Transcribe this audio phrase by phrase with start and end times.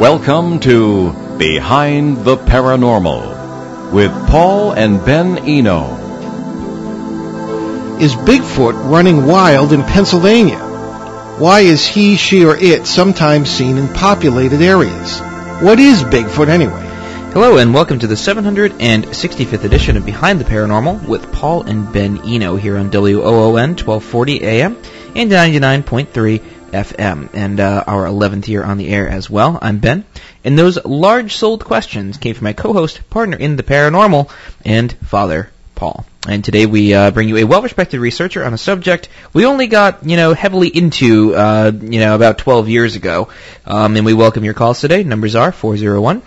[0.00, 5.94] Welcome to Behind the Paranormal with Paul and Ben Eno.
[7.98, 10.56] Is Bigfoot running wild in Pennsylvania?
[11.36, 15.20] Why is he, she, or it sometimes seen in populated areas?
[15.60, 16.86] What is Bigfoot anyway?
[17.34, 22.26] Hello and welcome to the 765th edition of Behind the Paranormal with Paul and Ben
[22.26, 24.76] Eno here on WOON 1240 AM
[25.14, 29.58] and 99.3 FM, and uh, our 11th year on the air as well.
[29.60, 30.04] I'm Ben,
[30.44, 34.30] and those large-souled questions came from my co-host, partner in the paranormal,
[34.64, 36.04] and father, Paul.
[36.28, 40.06] And today we uh, bring you a well-respected researcher on a subject we only got,
[40.06, 43.28] you know, heavily into, uh, you know, about 12 years ago.
[43.64, 45.04] Um, and we welcome your calls today.
[45.04, 46.22] Numbers are 401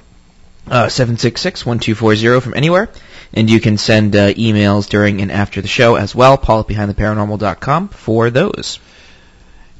[0.70, 2.90] uh, 766-1240 from anywhere.
[3.34, 6.38] And you can send uh, emails during and after the show as well.
[6.38, 8.80] Paul at BehindTheParanormal.com for those.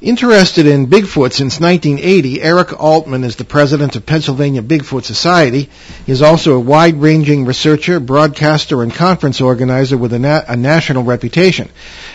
[0.04, 5.70] Interested in Bigfoot since 1980, Eric Altman is the president of Pennsylvania Bigfoot Society.
[6.04, 11.04] He is also a wide-ranging researcher, broadcaster, and conference organizer with a, na- a, national
[11.04, 11.70] reputation.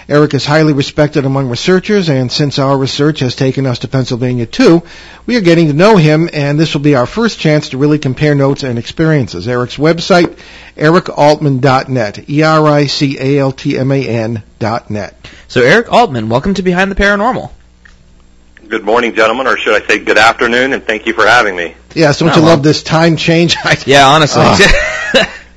[0.08, 4.45] Eric is highly respected among researchers, and since our research has taken us to Pennsylvania
[4.45, 4.83] too,
[5.25, 7.97] we are getting to know him, and this will be our first chance to really
[7.97, 9.47] compare notes and experiences.
[9.47, 10.38] Eric's website,
[10.75, 13.23] ericaltman.net, E-R-I-C-A-L-T-M-A-N
[14.59, 15.28] dot net.
[15.47, 17.50] So Eric Altman, welcome to Behind the Paranormal.
[18.70, 21.75] Good morning, gentlemen, or should I say good afternoon, and thank you for having me.
[21.95, 23.56] Yeah, don't oh, you love this time change?
[23.88, 24.44] yeah, honestly.
[24.45, 24.58] Uh,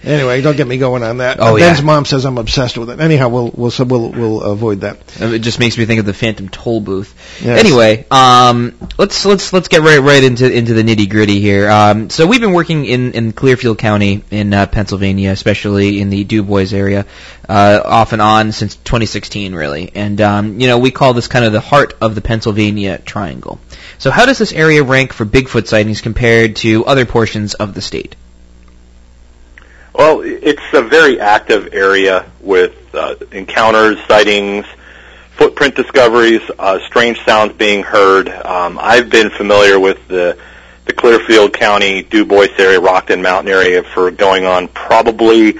[0.04, 1.38] anyway, don't get me going on that.
[1.40, 1.84] Oh, Ben's yeah.
[1.84, 3.00] mom says I'm obsessed with it.
[3.00, 4.98] Anyhow, we'll we'll we'll, we'll avoid that.
[5.20, 7.14] It just makes me think of the Phantom Toll Booth.
[7.42, 7.58] Yes.
[7.60, 11.70] Anyway, um, let's let's let's get right right into into the nitty gritty here.
[11.70, 16.24] Um, so we've been working in in Clearfield County in uh, Pennsylvania, especially in the
[16.24, 17.06] Dubois area,
[17.48, 19.92] uh, off and on since 2016, really.
[19.94, 23.60] And um, you know, we call this kind of the heart of the Pennsylvania Triangle.
[23.98, 27.80] So how does this area rank for Bigfoot sightings compared to other portions of the
[27.80, 28.16] state?
[29.94, 34.64] Well, it's a very active area with uh, encounters, sightings,
[35.32, 38.28] footprint discoveries, uh, strange sounds being heard.
[38.28, 40.38] Um, I've been familiar with the
[40.84, 45.54] the Clearfield County, Dubois area, Rockton Mountain area for going on probably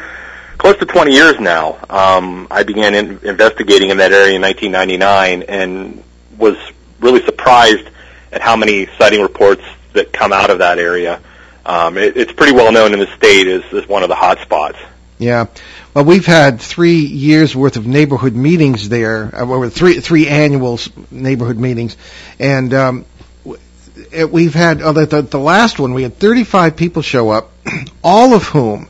[0.58, 1.78] close to 20 years now.
[1.88, 6.02] Um, I began in, investigating in that area in 1999 and
[6.38, 6.56] was
[6.98, 7.88] really surprised
[8.32, 9.62] at how many sighting reports
[9.92, 11.20] that come out of that area.
[11.64, 14.40] Um, it, it's pretty well known in the state as, as one of the hot
[14.40, 14.78] spots.
[15.18, 15.46] Yeah.
[15.94, 20.80] Well, we've had three years worth of neighborhood meetings there, uh, or three three annual
[21.10, 21.96] neighborhood meetings,
[22.38, 23.04] and um,
[24.30, 27.52] we've had oh, the, the last one we had 35 people show up,
[28.04, 28.88] all of whom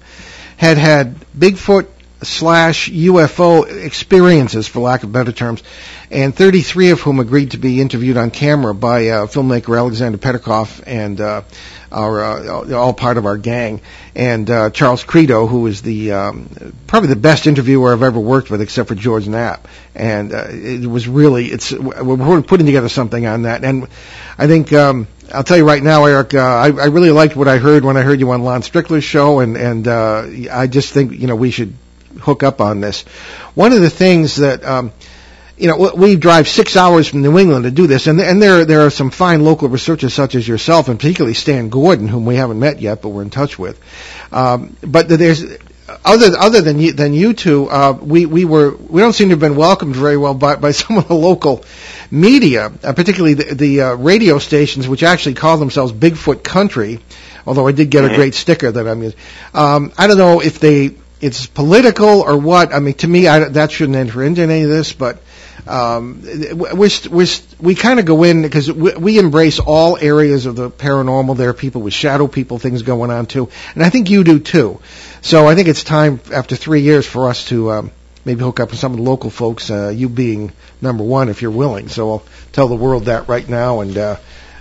[0.57, 1.89] had had Bigfoot
[2.23, 5.63] slash UFO experiences, for lack of better terms,
[6.11, 10.83] and 33 of whom agreed to be interviewed on camera by uh, filmmaker Alexander Petikoff
[10.87, 11.43] and uh,
[11.91, 13.81] our uh, all part of our gang.
[14.15, 18.51] And uh, Charles Credo, who is the um, probably the best interviewer I've ever worked
[18.51, 19.69] with, except for George Knapp.
[19.95, 23.65] And uh, it was really it's we're putting together something on that.
[23.65, 23.89] And
[24.39, 24.73] I think.
[24.73, 26.35] Um, I'll tell you right now, Eric.
[26.35, 29.05] Uh, I, I really liked what I heard when I heard you on Lon Strickler's
[29.05, 31.75] show, and and uh, I just think you know we should
[32.21, 33.03] hook up on this.
[33.55, 34.93] One of the things that um,
[35.57, 38.65] you know, we drive six hours from New England to do this, and and there
[38.65, 42.37] there are some fine local researchers such as yourself, and particularly Stan Gordon, whom we
[42.37, 43.79] haven't met yet, but we're in touch with.
[44.33, 45.45] Um, but there's
[46.05, 49.35] other other than you, than you two, uh, we we were we don't seem to
[49.35, 51.65] have been welcomed very well by by some of the local
[52.11, 56.99] media, uh, particularly the, the uh, radio stations, which actually call themselves Bigfoot Country.
[57.47, 58.17] Although I did get a mm-hmm.
[58.17, 59.19] great sticker that I'm using.
[59.53, 62.75] Um, I don't know if they it's political or what.
[62.75, 65.23] I mean, to me, I, that shouldn't enter into any of this, but
[65.67, 66.23] um,
[66.77, 67.27] we we
[67.61, 71.37] we kind of go in because we, we embrace all areas of the paranormal.
[71.37, 74.41] There are people with shadow people things going on too, and I think you do
[74.41, 74.81] too.
[75.21, 77.91] So I think it's time after three years for us to um,
[78.25, 79.71] maybe hook up with some of the local folks.
[79.71, 81.89] Uh, you being number one, if you're willing.
[81.89, 84.17] So I'll tell the world that right now, and uh,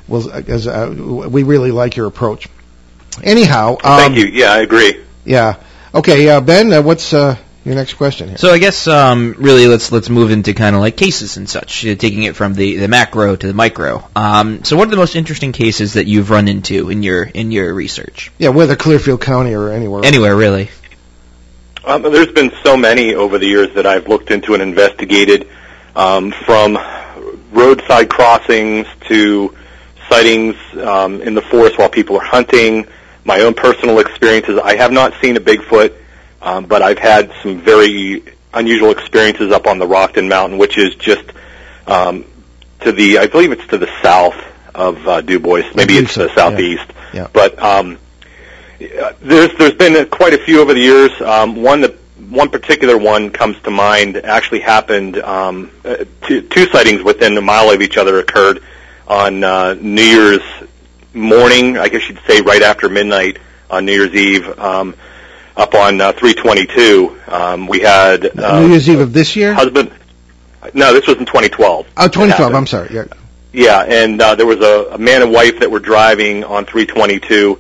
[0.08, 0.94] we'll, as, uh,
[1.28, 2.48] we really like your approach.
[3.24, 4.26] Anyhow, um, thank you.
[4.26, 5.04] Yeah, I agree.
[5.26, 5.56] Yeah.
[5.94, 7.36] Okay, uh, Ben, uh, what's uh,
[7.66, 8.38] your next question here.
[8.38, 11.84] So I guess um, really let's let's move into kind of like cases and such,
[11.84, 14.08] you know, taking it from the, the macro to the micro.
[14.16, 17.52] Um, so what are the most interesting cases that you've run into in your in
[17.52, 18.32] your research?
[18.38, 20.06] Yeah, whether Clearfield County or anywhere.
[20.06, 20.70] Anywhere really.
[21.84, 25.50] Um, there's been so many over the years that I've looked into and investigated,
[25.96, 26.78] um, from
[27.52, 29.58] roadside crossings to
[30.08, 32.88] sightings um, in the forest while people are hunting.
[33.24, 34.60] My own personal experiences.
[34.64, 35.96] I have not seen a Bigfoot
[36.42, 38.24] um, but I've had some very
[38.54, 41.24] unusual experiences up on the Rockton Mountain, which is just
[41.88, 42.26] um,
[42.82, 44.36] to the, I believe it's to the south
[44.74, 45.64] of uh, Du Bois.
[45.76, 46.86] Maybe it's so, the southeast.
[47.14, 47.28] Yeah.
[47.32, 48.00] But um,
[48.80, 51.12] there's there's been uh, quite a few over the years.
[51.22, 51.96] Um, one that
[52.30, 54.18] one particular one comes to mind.
[54.18, 55.18] Actually happened.
[55.18, 58.64] Um, uh, two, two sightings within a mile of each other occurred
[59.08, 60.42] on uh, New Year's
[61.14, 61.78] morning.
[61.78, 63.38] I guess you'd say right after midnight
[63.70, 64.60] on New Year's Eve.
[64.60, 64.96] Um,
[65.56, 69.54] up on uh, 322, um, we had uh, New Year's Eve of this year?
[69.54, 69.92] husband.
[70.74, 71.88] No, this was in 2012.
[71.98, 72.56] Oh, 2012.
[72.56, 72.94] I'm sorry.
[72.94, 73.06] Yeah.
[73.54, 77.60] Yeah, and uh, there was a, a man and wife that were driving on 322,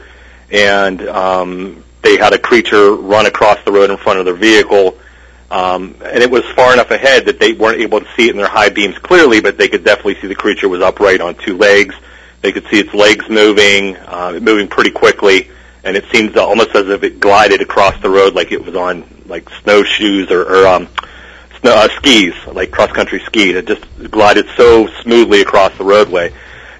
[0.49, 4.97] and um, they had a creature run across the road in front of their vehicle.
[5.49, 8.37] Um, and it was far enough ahead that they weren't able to see it in
[8.37, 11.57] their high beams clearly, but they could definitely see the creature was upright on two
[11.57, 11.93] legs.
[12.41, 15.49] They could see its legs moving, uh, moving pretty quickly,
[15.83, 19.03] and it seemed almost as if it glided across the road like it was on
[19.27, 20.87] like snowshoes or, or um,
[21.59, 23.55] snow, uh, skis, like cross-country skis.
[23.55, 26.33] It just glided so smoothly across the roadway.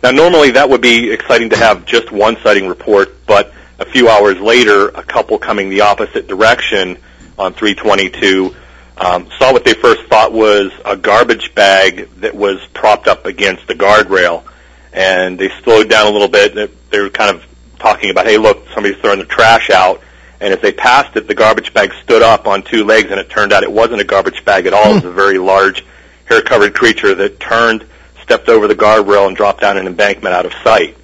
[0.03, 4.09] Now, normally that would be exciting to have just one sighting report, but a few
[4.09, 6.97] hours later, a couple coming the opposite direction
[7.37, 8.55] on 322
[8.97, 13.67] um, saw what they first thought was a garbage bag that was propped up against
[13.67, 14.43] the guardrail,
[14.93, 16.55] and they slowed down a little bit.
[16.55, 17.43] They- were kind of
[17.79, 20.01] talking about, "Hey, look, somebody's throwing the trash out."
[20.41, 23.29] And as they passed it, the garbage bag stood up on two legs, and it
[23.29, 24.91] turned out it wasn't a garbage bag at all.
[24.91, 25.85] It was a very large,
[26.25, 27.85] hair-covered creature that turned,
[28.21, 30.97] stepped over the guardrail, and dropped down an embankment out of sight.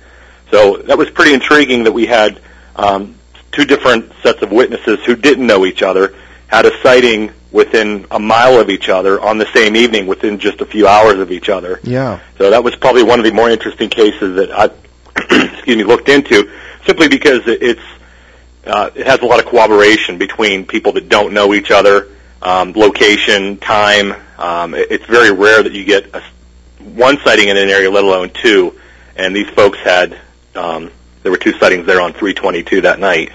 [0.51, 2.39] So that was pretty intriguing that we had
[2.75, 3.15] um,
[3.51, 6.13] two different sets of witnesses who didn't know each other,
[6.47, 10.61] had a sighting within a mile of each other on the same evening, within just
[10.61, 11.79] a few hours of each other.
[11.83, 12.19] Yeah.
[12.37, 14.65] So that was probably one of the more interesting cases that I,
[15.53, 16.49] excuse me, looked into,
[16.85, 17.81] simply because it's
[18.65, 22.09] uh, it has a lot of cooperation between people that don't know each other,
[22.41, 24.13] um, location, time.
[24.37, 26.21] Um, it- it's very rare that you get a,
[26.83, 28.77] one sighting in an area, let alone two.
[29.15, 30.19] And these folks had
[30.55, 30.91] um,
[31.23, 33.31] there were two sightings there on 322 that night.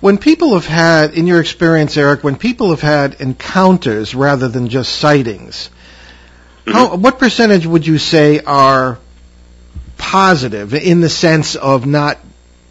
[0.00, 4.68] When people have had, in your experience, Eric, when people have had encounters rather than
[4.68, 5.70] just sightings,
[6.66, 8.98] how, what percentage would you say are
[9.96, 12.18] positive in the sense of not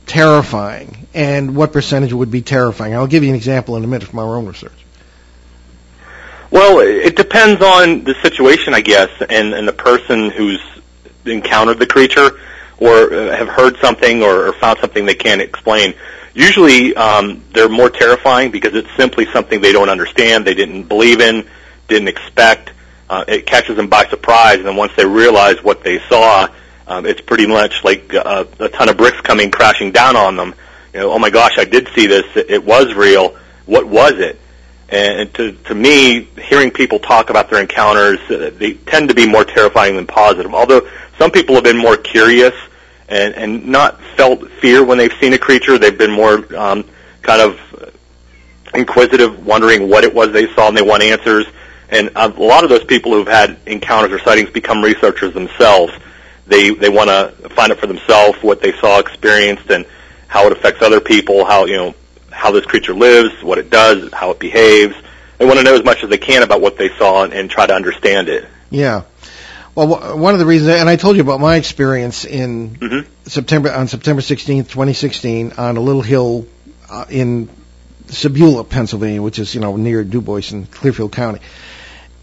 [0.05, 2.93] terrifying, and what percentage would be terrifying?
[2.93, 4.85] I'll give you an example in a minute from our own research.
[6.49, 10.61] Well, it depends on the situation, I guess, and, and the person who's
[11.25, 12.39] encountered the creature
[12.77, 15.93] or uh, have heard something or, or found something they can't explain.
[16.37, 21.19] Usually, um, they're more terrifying because it's simply something they don't understand, they didn't believe
[21.19, 21.49] in,
[21.87, 22.69] didn't expect.
[23.09, 26.47] Uh, it catches them by surprise, and then once they realize what they saw,
[26.85, 30.53] um, it's pretty much like uh, a ton of bricks coming crashing down on them.
[30.93, 32.25] You know, oh my gosh, I did see this.
[32.35, 33.35] It, it was real.
[33.65, 34.39] What was it?
[34.89, 39.27] And to, to me, hearing people talk about their encounters, uh, they tend to be
[39.27, 40.53] more terrifying than positive.
[40.53, 40.87] Although
[41.17, 42.53] some people have been more curious
[43.07, 45.77] and, and not felt fear when they've seen a creature.
[45.77, 46.85] They've been more um,
[47.21, 47.59] kind of
[48.73, 51.45] inquisitive, wondering what it was they saw, and they want answers.
[51.89, 55.93] And a lot of those people who've had encounters or sightings become researchers themselves.
[56.45, 59.85] They they want to find out for themselves what they saw, experienced, and
[60.27, 61.45] how it affects other people.
[61.45, 61.95] How you know
[62.31, 64.95] how this creature lives, what it does, how it behaves.
[65.37, 67.49] They want to know as much as they can about what they saw and, and
[67.49, 68.45] try to understand it.
[68.69, 69.03] Yeah.
[69.77, 73.05] Well, wh- one of the reasons, and I told you about my experience in Mhm.
[73.27, 76.47] September on September 16th, 2016, on a little hill
[76.89, 77.47] uh, in
[78.07, 81.41] Sabula, Pennsylvania, which is you know near Du Bois in Clearfield County,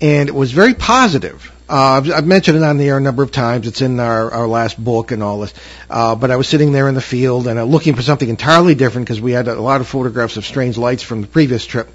[0.01, 1.49] and it was very positive.
[1.71, 3.69] Uh, I've, I've mentioned it on the air a number of times.
[3.69, 5.55] It's in our, our last book and all this.
[5.89, 8.75] Uh, but I was sitting there in the field and uh, looking for something entirely
[8.75, 11.89] different because we had a lot of photographs of strange lights from the previous trip.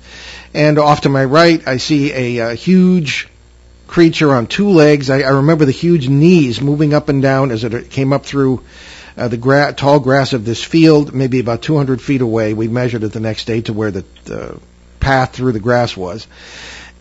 [0.55, 3.28] And off to my right, I see a, uh huge
[3.89, 5.09] creature on two legs.
[5.09, 8.63] I, I remember the huge knees moving up and down as it came up through
[9.17, 12.53] uh, the gra- tall grass of this field, maybe about 200 feet away.
[12.53, 14.59] We measured it the next day to where the, the
[14.99, 16.27] path through the grass was.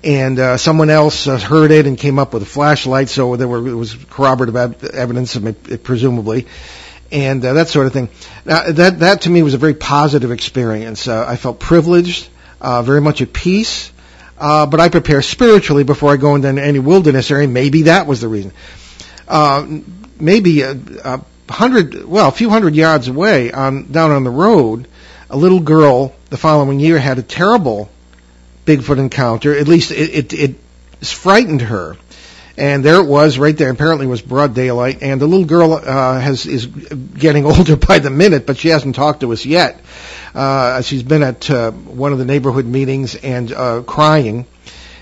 [0.02, 3.48] And uh, someone else uh, heard it and came up with a flashlight, so there
[3.48, 6.46] were, was corroborative ev- evidence of it, it presumably,
[7.10, 8.08] and uh, that sort of thing.
[8.44, 11.08] Now, that that to me was a very positive experience.
[11.08, 12.28] Uh, I felt privileged,
[12.60, 13.90] uh, very much at peace,
[14.38, 17.48] uh, but I prepare spiritually before I go into any wilderness area.
[17.48, 18.52] Maybe that was the reason.
[19.26, 19.80] Uh,
[20.18, 20.72] maybe a,
[21.04, 24.88] a hundred, well, a few hundred yards away, on down on the road,
[25.30, 27.90] a little girl the following year had a terrible
[28.64, 29.56] Bigfoot encounter.
[29.56, 30.54] At least it, it, it
[31.04, 31.96] frightened her.
[32.56, 33.70] And there it was, right there.
[33.70, 34.98] Apparently, it was broad daylight.
[35.00, 38.96] And the little girl uh, has is getting older by the minute, but she hasn't
[38.96, 39.80] talked to us yet.
[40.34, 44.46] Uh, she's been at uh, one of the neighborhood meetings and uh, crying.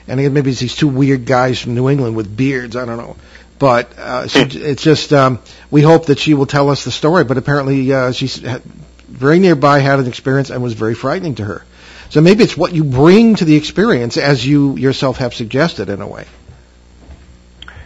[0.08, 2.76] And again, maybe it's these two weird guys from New England with beards.
[2.76, 3.16] I don't know.
[3.58, 5.40] But uh, she, it's just um,
[5.70, 7.24] we hope that she will tell us the story.
[7.24, 11.64] But apparently, uh, she's very nearby had an experience and was very frightening to her.
[12.10, 16.00] So maybe it's what you bring to the experience, as you yourself have suggested, in
[16.00, 16.26] a way.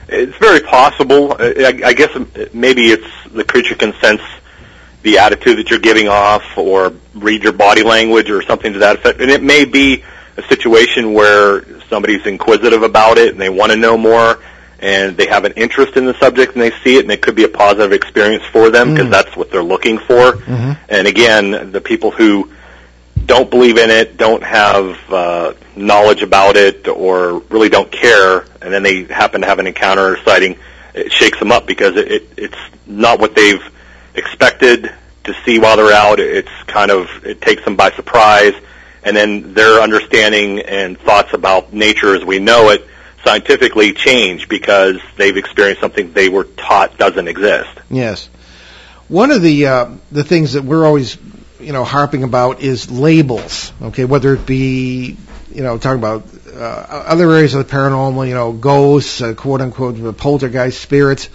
[0.09, 1.37] It's very possible.
[1.39, 2.11] I, I guess
[2.53, 4.21] maybe it's the creature can sense
[5.03, 8.97] the attitude that you're giving off, or read your body language, or something to that
[8.97, 9.21] effect.
[9.21, 10.05] And it may be
[10.37, 14.39] a situation where somebody's inquisitive about it and they want to know more
[14.79, 17.35] and they have an interest in the subject and they see it and it could
[17.35, 19.11] be a positive experience for them because mm.
[19.11, 20.33] that's what they're looking for.
[20.33, 20.73] Mm-hmm.
[20.89, 22.51] And again, the people who
[23.27, 28.73] don't believe in it, don't have uh, knowledge about it, or really don't care, and
[28.73, 30.59] then they happen to have an encounter or sighting,
[30.95, 33.63] it shakes them up because it, it, it's not what they've
[34.15, 34.93] expected
[35.25, 36.21] to see while they're out.
[36.21, 38.55] It's kind of it takes them by surprise,
[39.03, 42.87] and then their understanding and thoughts about nature as we know it
[43.25, 47.71] scientifically change because they've experienced something they were taught doesn't exist.
[47.91, 48.29] Yes.
[49.09, 51.19] One of the uh, the things that we're always
[51.59, 53.73] you know harping about is labels.
[53.83, 55.17] Okay, whether it be
[55.53, 56.25] you know talking about
[56.61, 61.29] uh, other areas of the paranormal, you know, ghosts, uh, quote unquote, poltergeist spirits,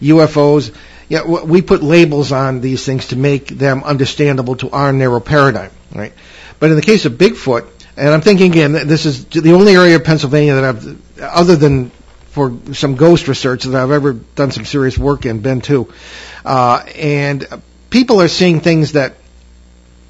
[0.00, 0.74] UFOs.
[1.12, 5.70] Yeah, we put labels on these things to make them understandable to our narrow paradigm,
[5.94, 6.14] right?
[6.58, 9.96] But in the case of Bigfoot, and I'm thinking again, this is the only area
[9.96, 11.90] of Pennsylvania that I've, other than
[12.30, 15.92] for some ghost research that I've ever done some serious work in, been to.
[16.46, 17.46] Uh, and
[17.90, 19.16] people are seeing things that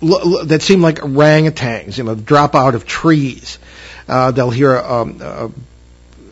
[0.01, 3.59] that seem like orangutans, you know, drop out of trees.
[4.07, 5.51] Uh, they'll hear a, a,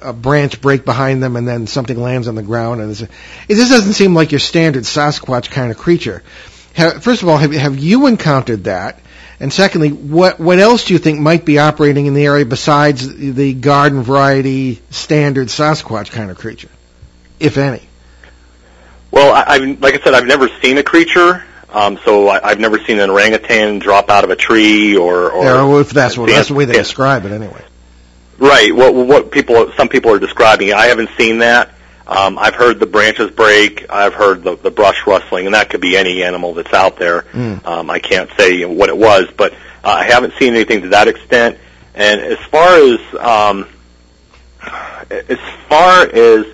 [0.02, 2.80] a, branch break behind them, and then something lands on the ground.
[2.80, 3.08] And it
[3.48, 6.22] just doesn't seem like your standard Sasquatch kind of creature.
[6.74, 9.00] First of all, have, have you encountered that?
[9.40, 13.08] And secondly, what what else do you think might be operating in the area besides
[13.16, 16.68] the garden variety standard Sasquatch kind of creature,
[17.38, 17.82] if any?
[19.10, 22.60] Well, I, I've like I said, I've never seen a creature, um, so I, I've
[22.60, 25.32] never seen an orangutan drop out of a tree or.
[25.32, 27.64] or yeah, well, if that's what that's the way they describe it, anyway.
[28.40, 28.74] Right.
[28.74, 31.74] What what people some people are describing, I haven't seen that.
[32.06, 33.88] Um, I've heard the branches break.
[33.88, 37.22] I've heard the, the brush rustling, and that could be any animal that's out there.
[37.32, 37.64] Mm.
[37.64, 41.06] Um, I can't say what it was, but uh, I haven't seen anything to that
[41.06, 41.58] extent.
[41.94, 43.68] And as far as um,
[45.10, 46.46] as far as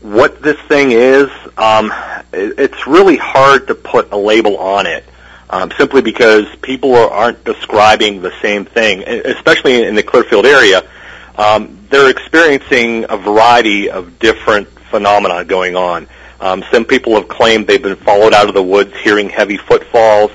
[0.00, 1.92] what this thing is, um,
[2.32, 5.04] it, it's really hard to put a label on it.
[5.50, 10.82] Um, simply because people are, aren't describing the same thing, especially in the Clearfield area.
[11.36, 16.08] Um, they're experiencing a variety of different phenomena going on.
[16.40, 20.30] Um, some people have claimed they've been followed out of the woods, hearing heavy footfalls,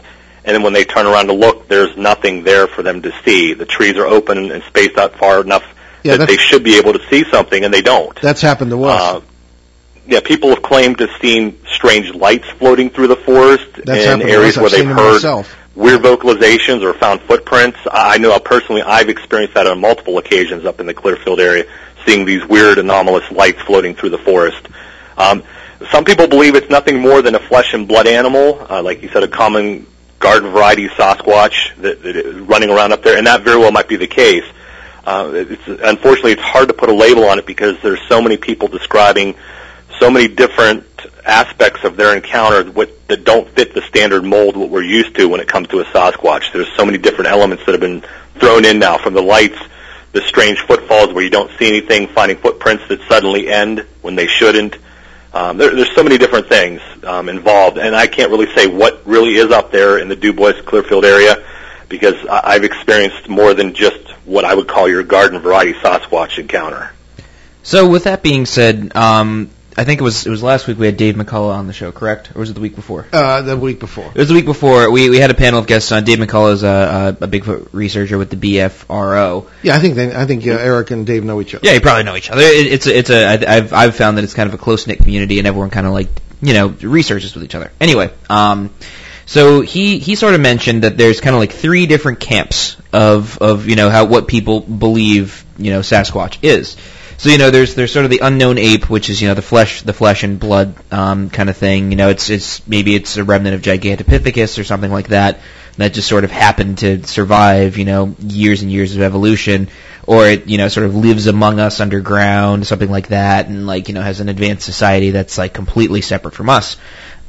[0.45, 3.53] and then when they turn around to look, there's nothing there for them to see.
[3.53, 5.63] The trees are open and spaced out far enough
[6.03, 8.19] yeah, that they should be able to see something, and they don't.
[8.21, 9.01] That's happened to us.
[9.01, 9.21] Uh,
[10.09, 14.21] yeah, people have claimed to have seen strange lights floating through the forest That's in
[14.27, 17.79] areas where they've heard myself weird vocalizations or found footprints.
[17.89, 21.65] I know personally I've experienced that on multiple occasions up in the Clearfield area,
[22.05, 24.67] seeing these weird anomalous lights floating through the forest.
[25.17, 25.43] Um,
[25.91, 29.09] some people believe it's nothing more than a flesh and blood animal, uh, like you
[29.09, 29.87] said, a common
[30.19, 33.87] garden variety Sasquatch that, that is running around up there, and that very well might
[33.87, 34.43] be the case.
[35.05, 38.35] Uh, it's, unfortunately, it's hard to put a label on it because there's so many
[38.35, 39.33] people describing
[39.99, 40.85] so many different
[41.25, 45.39] aspects of their encounter that don't fit the standard mold what we're used to when
[45.39, 46.51] it comes to a Sasquatch.
[46.53, 48.03] There's so many different elements that have been
[48.39, 49.59] thrown in now, from the lights,
[50.11, 54.27] the strange footfalls where you don't see anything, finding footprints that suddenly end when they
[54.27, 54.77] shouldn't.
[55.33, 59.05] Um, there, there's so many different things um, involved, and I can't really say what
[59.05, 61.45] really is up there in the Dubois Clearfield area
[61.87, 66.39] because I- I've experienced more than just what I would call your garden variety Sasquatch
[66.39, 66.91] encounter.
[67.61, 69.49] So, with that being said, um,
[69.79, 71.93] I think it was it was last week we had Dave McCullough on the show,
[71.93, 72.35] correct?
[72.35, 73.05] Or was it the week before?
[73.13, 74.07] Uh, the week before.
[74.07, 74.91] It was the week before.
[74.91, 76.03] We we had a panel of guests on.
[76.03, 79.47] Dave McCullough is a, a, a Bigfoot researcher with the BFRO.
[79.63, 81.65] Yeah, I think they, I think uh, Eric and Dave know each other.
[81.65, 82.41] Yeah, you probably know each other.
[82.41, 84.97] It, it's a, it's a I've I've found that it's kind of a close knit
[84.97, 86.09] community, and everyone kind of like
[86.41, 87.71] you know researches with each other.
[87.79, 88.71] Anyway, um,
[89.25, 93.37] so he he sort of mentioned that there's kind of like three different camps of
[93.37, 96.75] of you know how what people believe you know Sasquatch is.
[97.19, 99.41] So you know, there's there's sort of the unknown ape, which is you know the
[99.41, 101.91] flesh the flesh and blood um, kind of thing.
[101.91, 105.41] You know, it's it's maybe it's a remnant of Gigantopithecus or something like that
[105.75, 107.77] that just sort of happened to survive.
[107.77, 109.67] You know, years and years of evolution,
[110.07, 113.89] or it you know sort of lives among us underground, something like that, and like
[113.89, 116.77] you know has an advanced society that's like completely separate from us.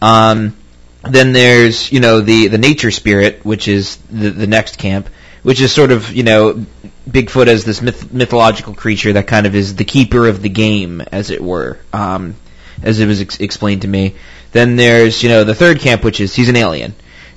[0.00, 0.56] Um,
[1.02, 5.10] then there's you know the the nature spirit, which is the the next camp,
[5.42, 6.64] which is sort of you know
[7.08, 11.00] Bigfoot as this myth- mythological creature that kind of is the keeper of the game,
[11.00, 12.34] as it were, um,
[12.82, 14.14] as it was ex- explained to me.
[14.52, 16.94] Then there's you know the third camp, which is he's an alien,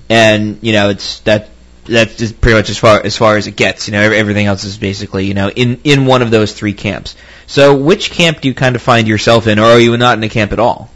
[0.10, 1.50] and you know it's that
[1.86, 3.88] that's just pretty much as far as far as it gets.
[3.88, 7.16] You know everything else is basically you know in in one of those three camps.
[7.46, 10.24] So which camp do you kind of find yourself in, or are you not in
[10.24, 10.90] a camp at all?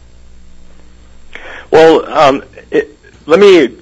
[1.70, 3.76] Well, um, it, let me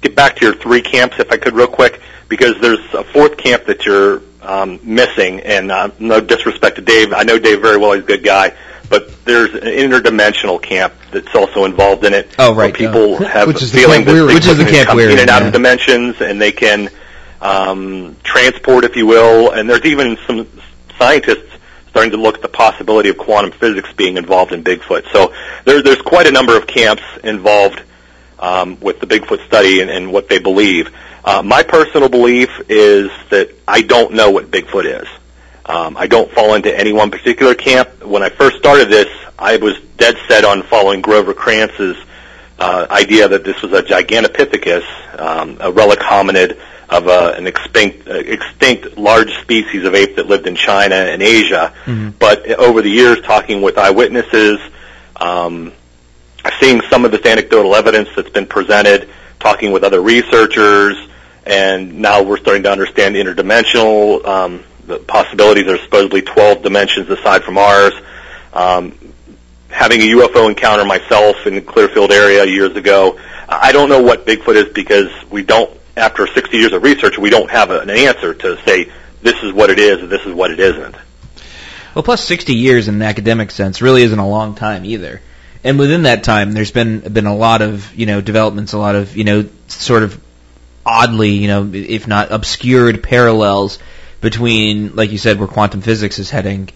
[0.00, 3.36] get back to your three camps, if I could, real quick, because there's a fourth
[3.36, 5.40] camp that you're um, missing.
[5.40, 8.56] And uh, no disrespect to Dave, I know Dave very well; he's a good guy.
[8.88, 12.34] But there's an interdimensional camp that's also involved in it.
[12.38, 12.56] Oh, right.
[12.56, 14.34] Where people uh, have which a is the camp that they.
[14.34, 15.46] Which is the camp come in, and out yeah.
[15.46, 16.90] of dimensions, and they can
[17.40, 19.52] um, transport, if you will.
[19.52, 20.48] And there's even some
[20.98, 21.50] scientists
[21.90, 25.10] starting to look at the possibility of quantum physics being involved in Bigfoot.
[25.12, 27.82] So there, there's quite a number of camps involved
[28.38, 30.90] um, with the Bigfoot study and, and what they believe.
[31.24, 35.08] Uh, my personal belief is that I don't know what Bigfoot is.
[35.66, 38.02] Um, I don't fall into any one particular camp.
[38.02, 39.08] When I first started this,
[39.38, 41.96] I was dead set on following Grover Krantz's
[42.58, 46.58] uh, idea that this was a Gigantopithecus, um, a relic hominid
[46.88, 51.22] of uh, an extinct, uh, extinct large species of ape that lived in China and
[51.22, 51.72] Asia.
[52.18, 54.58] But over the years, talking with eyewitnesses,
[55.16, 55.72] um,
[56.58, 59.08] seeing some of this anecdotal evidence that's been presented,
[59.38, 60.96] talking with other researchers,
[61.50, 65.66] and now we're starting to understand interdimensional um, the possibilities.
[65.66, 67.92] There's supposedly 12 dimensions aside from ours.
[68.52, 68.96] Um,
[69.68, 74.26] having a UFO encounter myself in the Clearfield area years ago, I don't know what
[74.26, 78.32] Bigfoot is because we don't, after 60 years of research, we don't have an answer
[78.32, 80.94] to say this is what it is and this is what it isn't.
[81.96, 85.20] Well, plus 60 years in an academic sense really isn't a long time either.
[85.64, 88.94] And within that time, there's been been a lot of you know developments, a lot
[88.94, 90.18] of you know sort of
[90.84, 93.78] oddly you know if not obscured parallels
[94.20, 96.68] between, like you said, where quantum physics is heading,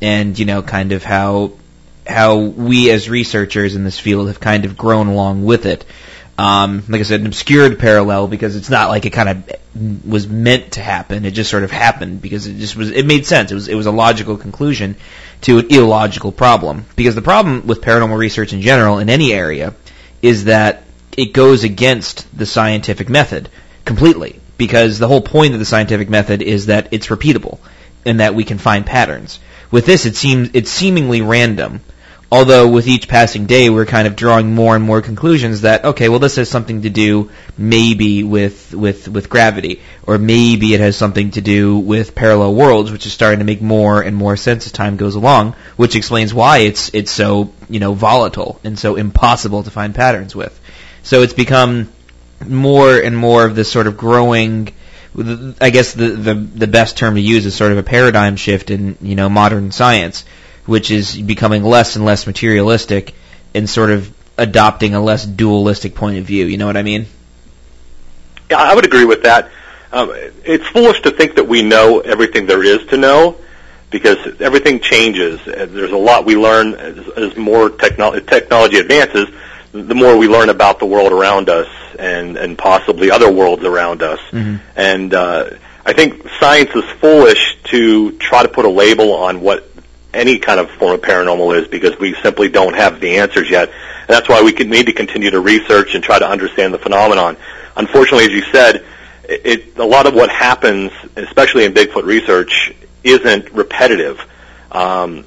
[0.00, 1.52] and you know kind of how
[2.06, 5.84] how we as researchers in this field have kind of grown along with it.
[6.38, 10.26] Um, like I said, an obscured parallel because it's not like it kind of was
[10.26, 11.26] meant to happen.
[11.26, 12.90] It just sort of happened because it just was.
[12.90, 13.50] It made sense.
[13.50, 14.96] It was it was a logical conclusion
[15.42, 16.86] to an illogical problem.
[16.96, 19.74] Because the problem with paranormal research in general in any area
[20.22, 20.84] is that
[21.20, 23.50] it goes against the scientific method
[23.84, 24.40] completely.
[24.56, 27.58] Because the whole point of the scientific method is that it's repeatable
[28.06, 29.38] and that we can find patterns.
[29.70, 31.80] With this, it seems it's seemingly random.
[32.32, 36.08] Although with each passing day, we're kind of drawing more and more conclusions that okay,
[36.08, 40.96] well, this has something to do maybe with with with gravity, or maybe it has
[40.96, 44.66] something to do with parallel worlds, which is starting to make more and more sense
[44.66, 45.54] as time goes along.
[45.76, 50.34] Which explains why it's it's so you know volatile and so impossible to find patterns
[50.36, 50.59] with.
[51.02, 51.90] So it's become
[52.46, 54.74] more and more of this sort of growing.
[55.60, 58.70] I guess the, the the best term to use is sort of a paradigm shift
[58.70, 60.24] in you know modern science,
[60.66, 63.14] which is becoming less and less materialistic
[63.54, 66.46] and sort of adopting a less dualistic point of view.
[66.46, 67.06] You know what I mean?
[68.50, 69.50] Yeah, I would agree with that.
[69.92, 70.12] Um,
[70.44, 73.36] it's foolish to think that we know everything there is to know
[73.90, 75.40] because everything changes.
[75.46, 79.28] Uh, There's a lot we learn as, as more techno- technology advances.
[79.72, 84.02] The more we learn about the world around us and, and possibly other worlds around
[84.02, 84.20] us.
[84.76, 85.50] And uh,
[85.86, 89.68] I think science is foolish to try to put a label on what
[90.12, 93.68] any kind of form of paranormal is because we simply don't have the answers yet.
[93.68, 96.78] And that's why we can, need to continue to research and try to understand the
[96.78, 97.36] phenomenon.
[97.76, 98.84] Unfortunately, as you said,
[99.24, 104.20] it, a lot of what happens, especially in Bigfoot research, isn't repetitive.
[104.72, 105.24] Um,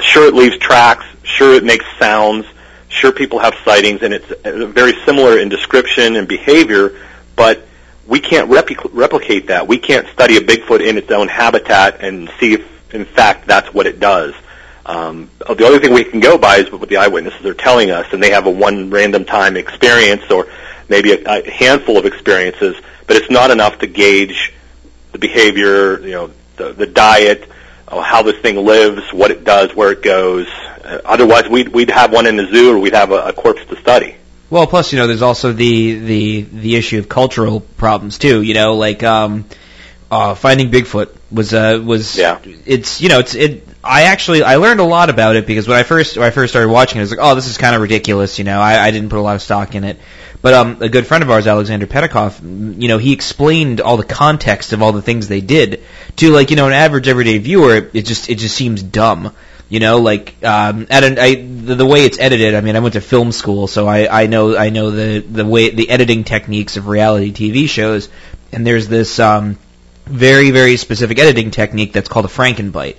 [0.00, 1.04] sure, it leaves tracks.
[1.22, 2.46] Sure, it makes sounds.
[2.88, 6.98] Sure, people have sightings, and it's very similar in description and behavior.
[7.34, 7.66] But
[8.06, 9.66] we can't repli- replicate that.
[9.66, 13.72] We can't study a Bigfoot in its own habitat and see if, in fact, that's
[13.74, 14.34] what it does.
[14.86, 18.06] Um, the only thing we can go by is what the eyewitnesses are telling us,
[18.12, 20.46] and they have a one random time experience or
[20.88, 22.76] maybe a, a handful of experiences,
[23.08, 24.54] but it's not enough to gauge
[25.10, 27.48] the behavior, you know, the, the diet,
[27.88, 30.46] uh, how this thing lives, what it does, where it goes.
[30.86, 33.64] Uh, otherwise, we'd, we'd have one in the zoo or we'd have a, a corpse
[33.66, 34.16] to study.
[34.48, 38.42] Well, plus you know, there's also the the the issue of cultural problems too.
[38.42, 39.44] You know, like um,
[40.10, 42.38] uh, finding Bigfoot was uh, was Yeah.
[42.64, 43.66] It's you know, it's it.
[43.82, 46.52] I actually I learned a lot about it because when I first when I first
[46.52, 48.38] started watching it, I was like, oh, this is kind of ridiculous.
[48.38, 49.98] You know, I, I didn't put a lot of stock in it.
[50.42, 52.40] But um, a good friend of ours, Alexander Petikoff,
[52.80, 55.82] you know, he explained all the context of all the things they did
[56.16, 57.90] to like you know an average everyday viewer.
[57.92, 59.34] It just it just seems dumb.
[59.68, 62.54] You know, like um, at an, I, the, the way it's edited.
[62.54, 65.44] I mean, I went to film school, so I, I know I know the the
[65.44, 68.08] way the editing techniques of reality TV shows.
[68.52, 69.58] And there's this um,
[70.04, 72.96] very very specific editing technique that's called a Frankenbite.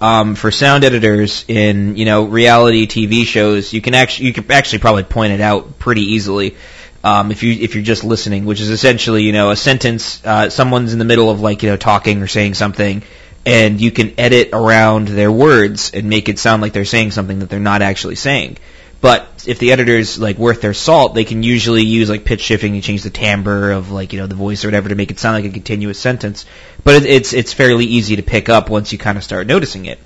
[0.00, 4.50] Um, for sound editors in you know reality TV shows, you can actually you can
[4.50, 6.56] actually probably point it out pretty easily.
[7.02, 10.50] Um, if you if you're just listening, which is essentially you know a sentence, uh,
[10.50, 13.02] someone's in the middle of like you know talking or saying something,
[13.46, 17.38] and you can edit around their words and make it sound like they're saying something
[17.40, 18.58] that they're not actually saying.
[19.00, 22.74] But if the editor's like worth their salt, they can usually use like pitch shifting
[22.74, 25.20] and change the timbre of like you know the voice or whatever to make it
[25.20, 26.46] sound like a continuous sentence.
[26.82, 29.86] But it, it's it's fairly easy to pick up once you kind of start noticing
[29.86, 30.00] it.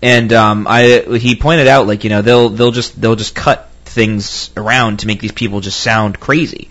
[0.00, 3.68] And um, I he pointed out like you know they'll they'll just they'll just cut
[3.84, 6.70] things around to make these people just sound crazy.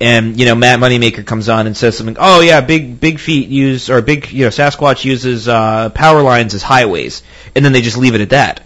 [0.00, 2.16] And you know Matt Moneymaker comes on and says something.
[2.18, 6.54] Oh yeah, big big feet use or big you know Sasquatch uses uh, power lines
[6.54, 7.22] as highways,
[7.54, 8.60] and then they just leave it at that.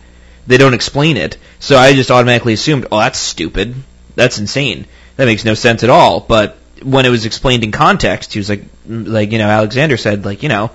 [0.46, 3.74] They don't explain it, so I just automatically assumed, oh that's stupid,
[4.14, 4.86] that's insane,
[5.16, 6.20] that makes no sense at all.
[6.20, 10.24] But when it was explained in context, he was like, like you know Alexander said,
[10.24, 10.70] like you know,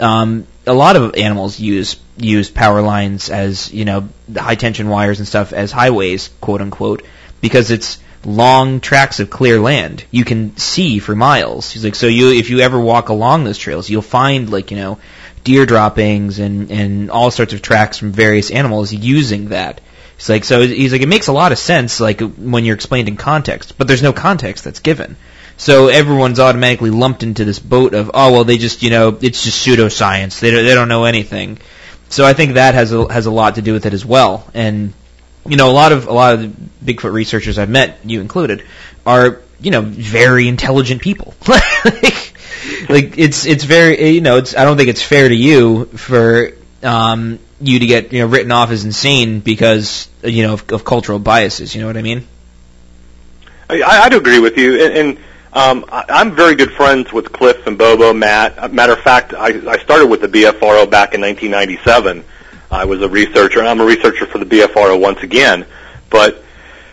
[0.00, 5.18] um, a lot of animals use use power lines as you know high tension wires
[5.18, 7.02] and stuff as highways, quote unquote,
[7.40, 10.04] because it's long tracts of clear land.
[10.10, 11.70] You can see for miles.
[11.70, 14.76] He's like, so you if you ever walk along those trails, you'll find like you
[14.76, 14.98] know
[15.44, 19.80] deer droppings and and all sorts of tracks from various animals using that.
[20.16, 23.08] He's like, so he's like, it makes a lot of sense like when you're explained
[23.08, 25.16] in context, but there's no context that's given.
[25.56, 29.42] So everyone's automatically lumped into this boat of, oh well, they just you know it's
[29.42, 30.40] just pseudoscience.
[30.40, 31.58] They don't, they don't know anything.
[32.10, 34.50] So I think that has a, has a lot to do with it as well.
[34.52, 34.92] And
[35.46, 36.40] you know, a lot of a lot of
[36.84, 38.64] the Bigfoot researchers I've met, you included,
[39.06, 41.34] are you know very intelligent people.
[41.48, 42.34] like,
[42.88, 46.52] like it's it's very you know it's I don't think it's fair to you for
[46.82, 50.84] um, you to get you know written off as insane because you know of, of
[50.84, 51.74] cultural biases.
[51.74, 52.26] You know what I mean?
[53.68, 55.18] I, I do agree with you, and, and
[55.52, 58.72] um, I, I'm very good friends with Cliff and Bobo, Matt.
[58.72, 62.24] Matter of fact, I, I started with the BFRO back in 1997.
[62.70, 65.66] I was a researcher, and I'm a researcher for the BFRO once again.
[66.08, 66.42] But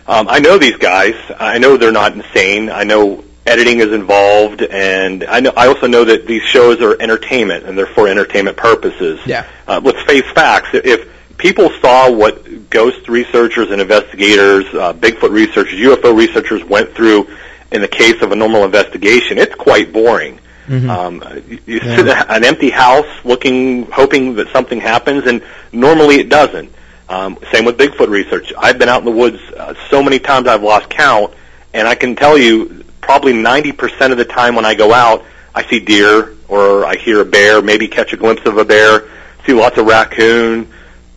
[0.08, 1.16] um, I know these guys.
[1.38, 2.70] I know they're not insane.
[2.70, 5.54] I know editing is involved, and I know.
[5.56, 9.20] I also know that these shows are entertainment, and they're for entertainment purposes.
[9.26, 9.46] Yeah.
[9.68, 10.70] Uh, let's face facts.
[10.74, 17.28] If people saw what ghost researchers and investigators, uh, Bigfoot researchers, UFO researchers went through
[17.72, 20.40] in the case of a normal investigation, it's quite boring.
[20.68, 20.90] Mm-hmm.
[20.90, 21.96] Um, you, yeah.
[21.96, 26.74] sit at an empty house looking, hoping that something happens, and normally it doesn't.
[27.10, 28.52] Um, same with Bigfoot research.
[28.58, 31.34] I've been out in the woods uh, so many times I've lost count,
[31.74, 35.24] and I can tell you probably 90% of the time when I go out,
[35.56, 39.10] I see deer or I hear a bear, maybe catch a glimpse of a bear,
[39.46, 40.72] see lots of raccoon,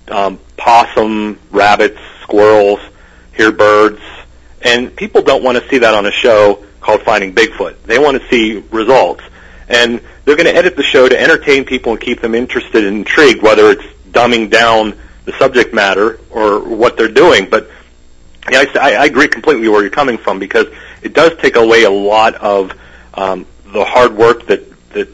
[0.09, 2.81] um, possum, rabbits, squirrels,
[3.35, 4.01] hear birds,
[4.63, 7.77] and people don't want to see that on a show called Finding Bigfoot.
[7.85, 9.23] They want to see results.
[9.71, 12.99] And they're going to edit the show to entertain people and keep them interested and
[12.99, 17.49] intrigued, whether it's dumbing down the subject matter or what they're doing.
[17.49, 17.71] But
[18.51, 20.67] yeah, I, I agree completely where you're coming from because
[21.03, 22.73] it does take away a lot of
[23.15, 25.09] um, the hard work that that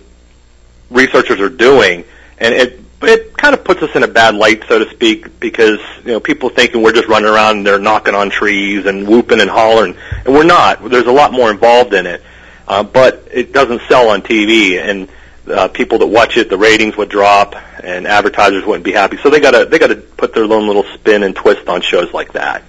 [0.90, 2.04] researchers are doing,
[2.38, 5.80] and it it kind of puts us in a bad light, so to speak, because
[6.04, 9.40] you know people thinking we're just running around and they're knocking on trees and whooping
[9.40, 10.88] and hollering, and we're not.
[10.88, 12.22] There's a lot more involved in it,
[12.66, 15.08] uh, but it doesn't sell on TV, and
[15.48, 19.16] uh, people that watch it, the ratings would drop, and advertisers wouldn't be happy.
[19.18, 21.82] So they got to they got to put their own little spin and twist on
[21.82, 22.62] shows like that.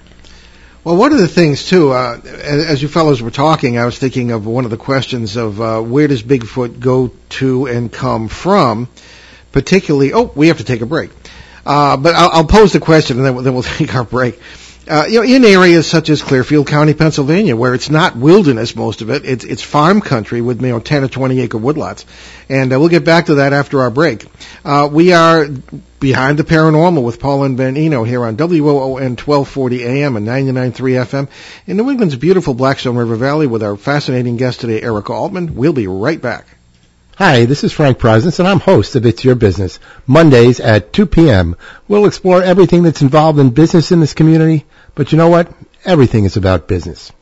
[0.84, 4.30] Well, one of the things too, uh, as you fellows were talking, I was thinking
[4.30, 8.88] of one of the questions of uh, where does Bigfoot go to and come from
[9.52, 10.12] particularly.
[10.12, 11.10] Oh, we have to take a break.
[11.64, 14.40] Uh, but I'll, I'll, pose the question and then, then we'll take our break.
[14.88, 19.02] Uh, you know, in areas such as Clearfield County, Pennsylvania, where it's not wilderness, most
[19.02, 22.06] of it, it's, it's farm country with, you know, 10 or 20 acre woodlots.
[22.48, 24.24] And uh, we'll get back to that after our break.
[24.64, 25.46] Uh, we are
[26.00, 30.72] behind the paranormal with Paul and Ben Eno here on WOON 1240 AM and 99.3
[30.72, 31.28] FM
[31.66, 35.54] in New England's beautiful Blackstone River Valley with our fascinating guest today, Eric Altman.
[35.54, 36.46] We'll be right back.
[37.18, 39.80] Hi, this is Frank Presence, and I'm host of It's Your Business.
[40.06, 41.56] Mondays at 2 p.m.
[41.88, 44.66] We'll explore everything that's involved in business in this community,
[44.98, 45.48] but you know what?
[45.84, 47.12] Everything is about business.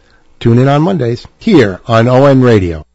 [0.40, 2.86] Tune in on Mondays here on ON Radio.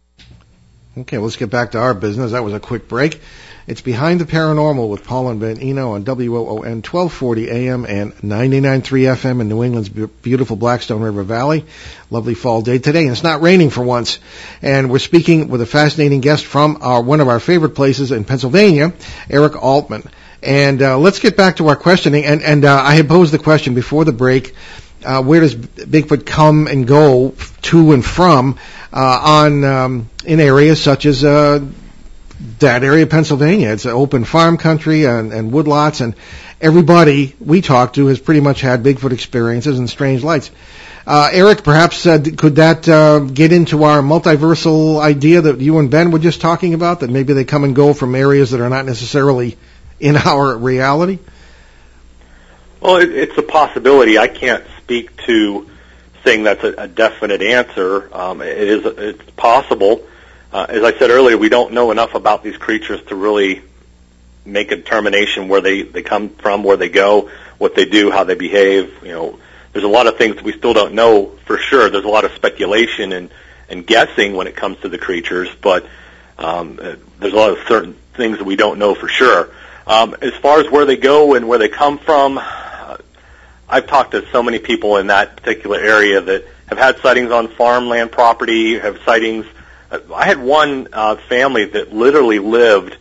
[0.97, 2.31] Okay, let's get back to our business.
[2.31, 3.21] That was a quick break.
[3.67, 8.81] It's Behind the Paranormal with Paul and Ben Eno on WOON 1240 AM and 99.3
[8.81, 11.63] FM in New England's beautiful Blackstone River Valley.
[12.09, 14.17] Lovely fall day today, and it's not raining for once.
[14.63, 18.23] And we're speaking with a fascinating guest from our, one of our favorite places in
[18.23, 18.93] Pennsylvania,
[19.29, 20.09] Eric Altman.
[20.41, 22.25] And uh, let's get back to our questioning.
[22.25, 24.55] And, and uh, I had posed the question before the break.
[25.03, 28.59] Uh, where does Bigfoot come and go to and from
[28.93, 31.65] uh, on um, in areas such as uh,
[32.59, 33.71] that area of Pennsylvania.
[33.71, 36.15] It's open farm country and, and woodlots, and
[36.59, 40.51] everybody we talk to has pretty much had Bigfoot experiences and strange lights.
[41.05, 45.89] Uh, Eric, perhaps uh, could that uh, get into our multiversal idea that you and
[45.89, 46.99] Ben were just talking about?
[46.99, 49.57] That maybe they come and go from areas that are not necessarily
[50.01, 51.19] in our reality.
[52.81, 54.17] Well, it, it's a possibility.
[54.17, 55.69] I can't speak to
[56.23, 58.13] saying that's a, a definite answer.
[58.13, 58.85] Um, it is.
[58.85, 60.05] It's possible.
[60.51, 63.61] Uh, as I said earlier, we don't know enough about these creatures to really
[64.43, 68.23] make a determination where they they come from, where they go, what they do, how
[68.23, 68.91] they behave.
[69.03, 69.39] You know,
[69.71, 71.89] there's a lot of things we still don't know for sure.
[71.89, 73.29] There's a lot of speculation and
[73.69, 75.85] and guessing when it comes to the creatures, but
[76.37, 79.49] um, uh, there's a lot of certain things that we don't know for sure.
[79.91, 82.95] Um, as far as where they go and where they come from, uh,
[83.67, 87.49] I've talked to so many people in that particular area that have had sightings on
[87.49, 89.45] farmland property, have sightings.
[89.91, 92.95] Uh, I had one uh, family that literally lived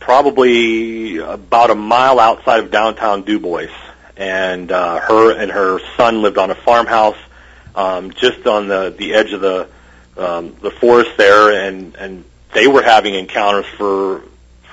[0.00, 3.72] probably about a mile outside of downtown Dubois,
[4.14, 7.16] and uh, her and her son lived on a farmhouse
[7.74, 9.66] um, just on the the edge of the
[10.18, 14.20] um, the forest there, and and they were having encounters for,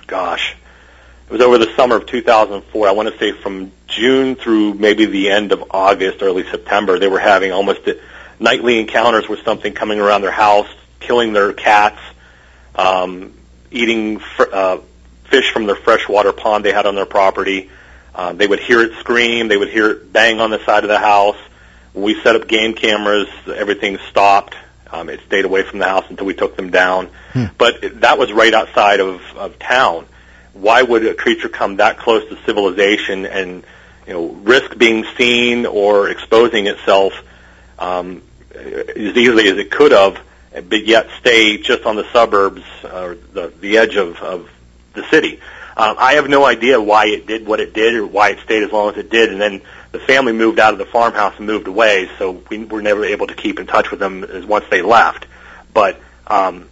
[0.06, 0.58] gosh,
[1.28, 2.88] it was over the summer of 2004.
[2.88, 7.08] I want to say from June through maybe the end of August, early September, they
[7.08, 7.82] were having almost
[8.40, 10.68] nightly encounters with something coming around their house,
[11.00, 12.00] killing their cats,
[12.76, 13.34] um,
[13.72, 14.78] eating fr- uh,
[15.26, 17.70] fish from their freshwater pond they had on their property.
[18.14, 19.48] Um, they would hear it scream.
[19.48, 21.38] They would hear it bang on the side of the house.
[21.94, 24.56] When we set up game cameras, everything stopped.
[24.92, 27.10] Um, it stayed away from the house until we took them down.
[27.34, 27.46] Hmm.
[27.58, 30.06] But it, that was right outside of, of town.
[30.56, 33.64] Why would a creature come that close to civilization and
[34.08, 37.14] you know risk being seen or exposing itself
[37.78, 40.20] um, as easily as it could have,
[40.52, 44.50] but yet stay just on the suburbs or the the edge of, of
[44.94, 45.42] the city?
[45.78, 48.64] Um, I have no idea why it did what it did or why it stayed
[48.64, 51.46] as long as it did, and then the family moved out of the farmhouse and
[51.46, 54.64] moved away, so we were never able to keep in touch with them as once
[54.72, 55.26] they left.
[55.74, 56.70] But um,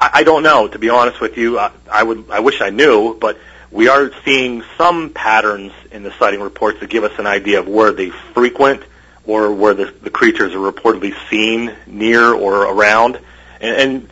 [0.00, 1.58] I, I don't know, to be honest with you.
[1.58, 3.38] I, I would, I wish I knew, but
[3.70, 7.68] we are seeing some patterns in the sighting reports that give us an idea of
[7.68, 8.82] where they frequent
[9.26, 13.20] or where the, the creatures are reportedly seen near or around.
[13.60, 14.10] And, and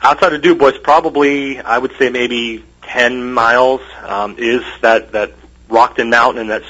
[0.00, 5.32] outside of Dubois, probably I would say maybe 10 miles um, is that that
[5.68, 6.62] Rockton Mountain and that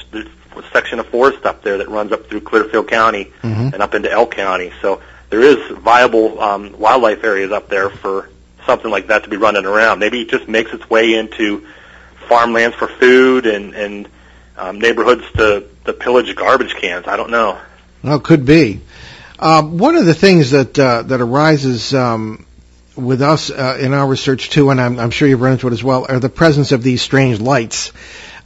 [0.73, 3.73] section of forest up there that runs up through Clearfield County mm-hmm.
[3.73, 4.71] and up into Elk County.
[4.81, 8.29] So there is viable um, wildlife areas up there for
[8.69, 9.97] something like that to be running around.
[9.97, 11.65] Maybe it just makes its way into
[12.27, 14.07] farmlands for food and and
[14.57, 17.07] um, neighborhoods to to pillage garbage cans.
[17.07, 17.59] I don't know.
[18.03, 18.81] Well, could be.
[19.39, 22.45] Um, one of the things that uh, that arises um,
[22.95, 25.73] with us uh, in our research too, and I'm, I'm, sure you've run into it
[25.73, 27.91] as well, are the presence of these strange lights.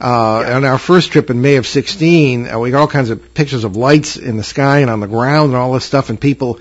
[0.00, 0.56] Uh, yeah.
[0.56, 3.64] On our first trip in May of 16, uh, we got all kinds of pictures
[3.64, 6.58] of lights in the sky and on the ground and all this stuff, and people,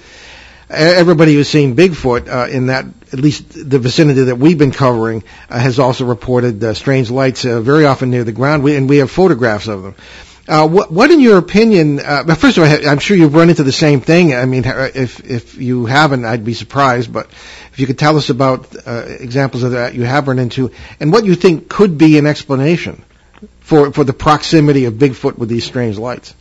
[0.74, 5.24] everybody who's seen Bigfoot uh, in that, at least the vicinity that we've been covering,
[5.50, 8.90] uh, has also reported uh, strange lights uh, very often near the ground, we, and
[8.90, 9.96] we have photographs of them.
[10.46, 12.02] Uh, what, what, in your opinion?
[12.02, 14.36] Uh, first of all, I'm sure you've run into the same thing.
[14.36, 17.14] I mean, if if you haven't, I'd be surprised.
[17.14, 17.28] But
[17.72, 21.14] if you could tell us about uh, examples of that you have run into, and
[21.14, 23.06] what you think could be an explanation
[23.62, 26.36] for for the proximity of Bigfoot with these strange lights.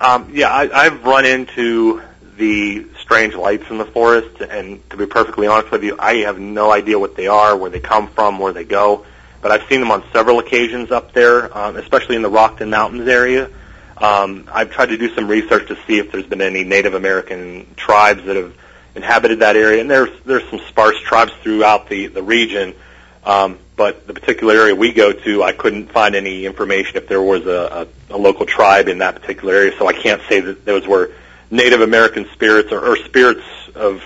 [0.00, 2.02] Um, yeah, I, I've run into
[2.36, 6.40] the strange lights in the forest, and to be perfectly honest with you, I have
[6.40, 9.06] no idea what they are, where they come from, where they go
[9.44, 13.06] but I've seen them on several occasions up there, um, especially in the Rockton Mountains
[13.06, 13.50] area.
[13.98, 17.66] Um, I've tried to do some research to see if there's been any Native American
[17.76, 18.54] tribes that have
[18.94, 22.74] inhabited that area, and there's there's some sparse tribes throughout the the region.
[23.22, 27.20] Um, but the particular area we go to, I couldn't find any information if there
[27.20, 30.64] was a, a, a local tribe in that particular area, so I can't say that
[30.64, 31.10] those were
[31.54, 34.02] Native American spirits or, or spirits of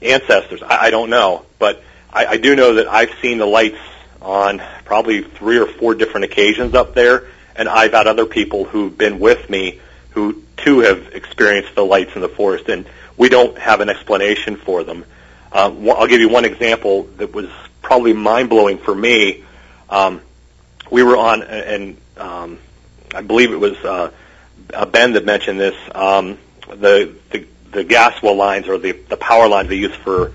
[0.00, 0.62] ancestors.
[0.62, 3.80] I, I don't know, but I, I do know that I've seen the lights
[4.22, 8.96] on probably three or four different occasions up there, and I've had other people who've
[8.96, 12.86] been with me who too have experienced the lights in the forest, and
[13.16, 15.04] we don't have an explanation for them.
[15.52, 17.48] Um, I'll give you one example that was
[17.82, 19.44] probably mind blowing for me.
[19.90, 20.20] Um,
[20.90, 22.58] we were on, and um,
[23.12, 24.10] I believe it was uh,
[24.86, 25.76] Ben that mentioned this.
[25.94, 30.32] Um, the, the the gas well lines or the the power lines they use for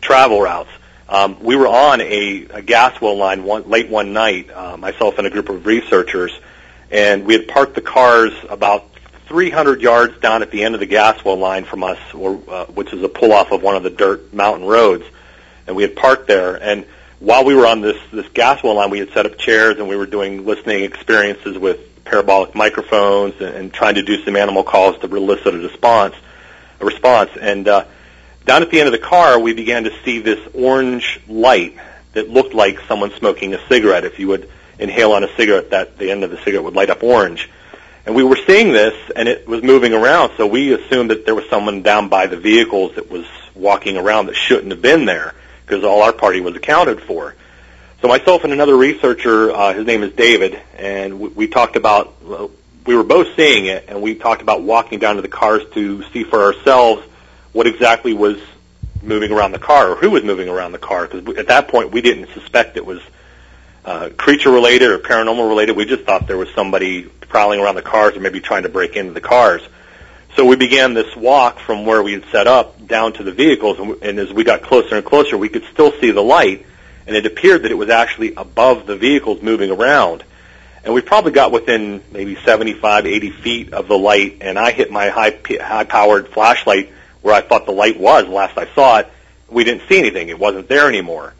[0.00, 0.70] travel routes.
[1.08, 5.18] Um, we were on a, a gas well line one, late one night, uh, myself
[5.18, 6.32] and a group of researchers,
[6.90, 8.88] and we had parked the cars about
[9.26, 12.64] 300 yards down at the end of the gas well line from us, or, uh,
[12.66, 15.04] which is a pull off of one of the dirt mountain roads.
[15.66, 16.56] and we had parked there.
[16.56, 16.86] And
[17.18, 19.88] while we were on this this gas well line, we had set up chairs and
[19.88, 24.62] we were doing listening experiences with parabolic microphones and, and trying to do some animal
[24.62, 26.14] calls to elicit a response.
[26.80, 27.30] A response.
[27.40, 27.84] And uh,
[28.44, 31.76] down at the end of the car, we began to see this orange light
[32.12, 34.04] that looked like someone smoking a cigarette.
[34.04, 36.90] If you would inhale on a cigarette, that the end of the cigarette would light
[36.90, 37.48] up orange.
[38.04, 41.36] And we were seeing this, and it was moving around, so we assumed that there
[41.36, 45.34] was someone down by the vehicles that was walking around that shouldn't have been there,
[45.64, 47.36] because all our party was accounted for.
[48.02, 52.12] So myself and another researcher, uh, his name is David, and we, we talked about,
[52.28, 52.48] uh,
[52.84, 56.02] we were both seeing it, and we talked about walking down to the cars to
[56.10, 57.04] see for ourselves
[57.52, 58.38] what exactly was
[59.02, 61.92] moving around the car, or who was moving around the car, because at that point
[61.92, 63.00] we didn't suspect it was
[63.84, 65.76] uh, creature related or paranormal related.
[65.76, 68.96] We just thought there was somebody prowling around the cars or maybe trying to break
[68.96, 69.62] into the cars.
[70.34, 73.78] So we began this walk from where we had set up down to the vehicles,
[73.78, 76.66] and, and as we got closer and closer, we could still see the light,
[77.06, 80.24] and it appeared that it was actually above the vehicles moving around.
[80.84, 84.90] And we probably got within maybe 75, 80 feet of the light, and I hit
[84.90, 89.08] my high, high-powered flashlight where I thought the light was last I saw it.
[89.48, 91.34] We didn't see anything; it wasn't there anymore.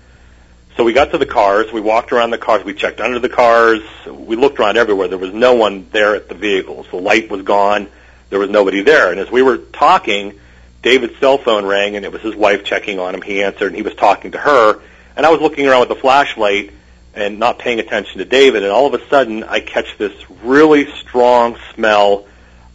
[0.76, 3.28] So we got to the cars, we walked around the cars, we checked under the
[3.28, 5.08] cars, we looked around everywhere.
[5.08, 6.86] There was no one there at the vehicles.
[6.90, 7.88] The light was gone,
[8.30, 9.10] there was nobody there.
[9.10, 10.38] And as we were talking,
[10.80, 13.20] David's cell phone rang and it was his wife checking on him.
[13.20, 14.80] He answered and he was talking to her.
[15.16, 16.72] And I was looking around with the flashlight
[17.14, 20.90] and not paying attention to David and all of a sudden I catch this really
[21.00, 22.26] strong smell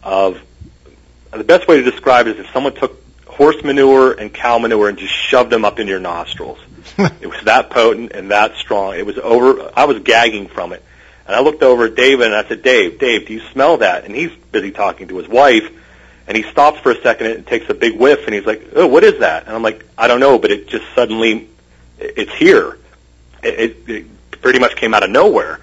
[0.02, 0.40] of
[1.32, 4.88] the best way to describe it is if someone took horse manure and cow manure
[4.88, 6.58] and just shoved them up into your nostrils.
[6.98, 8.94] it was that potent and that strong.
[8.94, 9.70] It was over.
[9.76, 10.82] I was gagging from it.
[11.26, 14.06] And I looked over at David and I said, Dave, Dave, do you smell that?
[14.06, 15.70] And he's busy talking to his wife.
[16.26, 18.86] And he stops for a second and takes a big whiff and he's like, oh,
[18.86, 19.46] what is that?
[19.46, 21.48] And I'm like, I don't know, but it just suddenly,
[21.98, 22.78] it's here.
[23.42, 25.60] It, it, it pretty much came out of nowhere.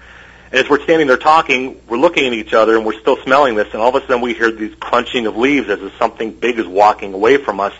[0.50, 3.56] And as we're standing there talking, we're looking at each other and we're still smelling
[3.56, 6.32] this and all of a sudden we hear these crunching of leaves as if something
[6.32, 7.74] big is walking away from us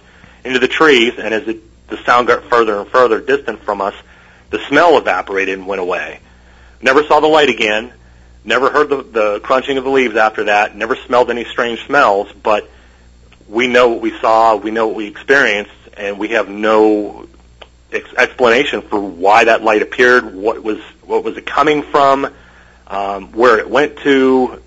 [0.44, 3.94] into the trees and as it the sound got further and further distant from us,
[4.50, 6.20] the smell evaporated and went away.
[6.80, 7.92] Never saw the light again.
[8.44, 10.76] Never heard the, the crunching of the leaves after that.
[10.76, 12.68] Never smelled any strange smells, but
[13.48, 17.28] we know what we saw, we know what we experienced, and we have no
[17.96, 22.32] ex- explanation for why that light appeared, what was what was it coming from,
[22.86, 24.62] um, where it went to.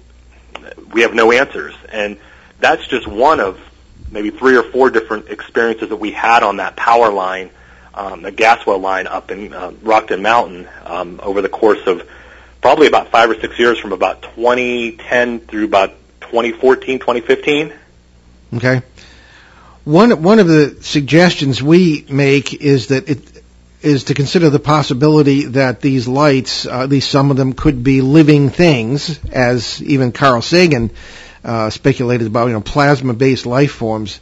[0.92, 2.18] We have no answers, and
[2.60, 3.60] that's just one of
[4.12, 7.50] maybe three or four different experiences that we had on that power line,
[7.94, 12.08] um, the gas well line up in uh, Rockton Mountain um, over the course of
[12.62, 17.74] probably about five or six years from about 2010 through about 2014, 2015.
[18.56, 18.82] Okay.
[19.86, 23.20] One one of the suggestions we make is that it
[23.82, 27.84] is to consider the possibility that these lights, uh, at least some of them, could
[27.84, 30.92] be living things, as even Carl Sagan
[31.44, 34.20] uh, speculated about, you know, plasma-based life forms.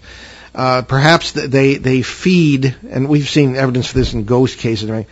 [0.53, 5.07] Uh, perhaps they they feed, and we've seen evidence for this in ghost cases, right?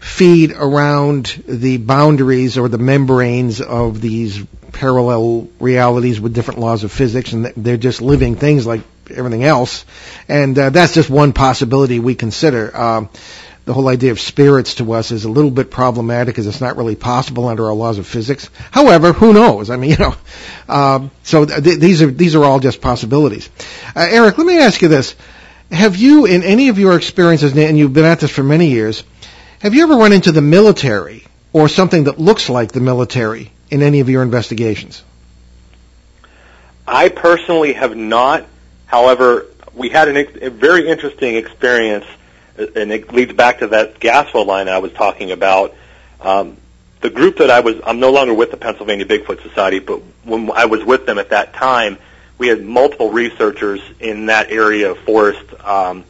[0.00, 6.92] Feed around the boundaries or the membranes of these parallel realities with different laws of
[6.92, 9.84] physics, and they're just living things like everything else.
[10.28, 12.70] And uh, that's just one possibility we consider.
[12.74, 13.06] Uh,
[13.64, 16.76] the whole idea of spirits to us is a little bit problematic because it's not
[16.76, 18.50] really possible under our laws of physics.
[18.70, 19.70] However, who knows?
[19.70, 20.14] I mean, you know,
[20.68, 23.48] um, so th- these are these are all just possibilities.
[23.96, 25.16] Uh, Eric, let me ask you this:
[25.70, 29.02] Have you, in any of your experiences, and you've been at this for many years,
[29.60, 33.82] have you ever run into the military or something that looks like the military in
[33.82, 35.02] any of your investigations?
[36.86, 38.46] I personally have not.
[38.94, 42.04] However, we had an, a very interesting experience
[42.56, 45.74] and it leads back to that gas well line I was talking about.
[46.20, 46.58] Um,
[47.00, 50.48] the group that I was, I'm no longer with the Pennsylvania Bigfoot Society, but when
[50.52, 51.98] I was with them at that time,
[52.38, 56.04] we had multiple researchers in that area of forest um,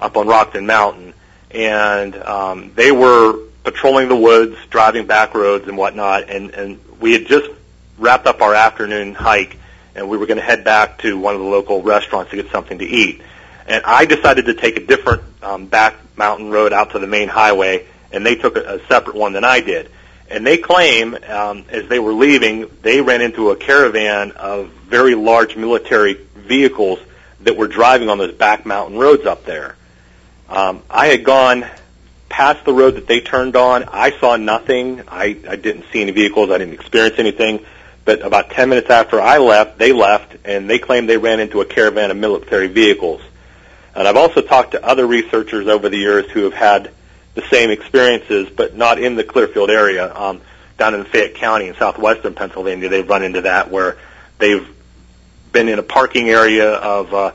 [0.00, 1.12] up on Rockton Mountain,
[1.50, 7.12] and um, they were patrolling the woods, driving back roads and whatnot, and, and we
[7.12, 7.50] had just
[7.98, 9.58] wrapped up our afternoon hike,
[9.94, 12.50] and we were going to head back to one of the local restaurants to get
[12.50, 13.22] something to eat.
[13.66, 17.28] And I decided to take a different um, back mountain road out to the main
[17.28, 19.90] highway, and they took a, a separate one than I did.
[20.28, 25.14] And they claim, um, as they were leaving, they ran into a caravan of very
[25.14, 26.98] large military vehicles
[27.42, 29.76] that were driving on those back mountain roads up there.
[30.48, 31.66] Um, I had gone
[32.28, 33.84] past the road that they turned on.
[33.84, 35.02] I saw nothing.
[35.06, 36.50] I, I didn't see any vehicles.
[36.50, 37.64] I didn't experience anything.
[38.04, 41.60] But about 10 minutes after I left, they left, and they claimed they ran into
[41.60, 43.20] a caravan of military vehicles.
[43.94, 46.90] And I've also talked to other researchers over the years who have had
[47.34, 50.12] the same experiences, but not in the Clearfield area.
[50.14, 50.40] Um,
[50.78, 53.98] down in Fayette County in southwestern Pennsylvania, they've run into that where
[54.38, 54.66] they've
[55.52, 57.32] been in a parking area of uh,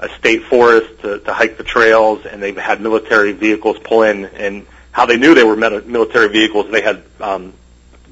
[0.00, 4.26] a state forest to, to hike the trails, and they've had military vehicles pull in.
[4.26, 7.52] And how they knew they were military vehicles, they had um,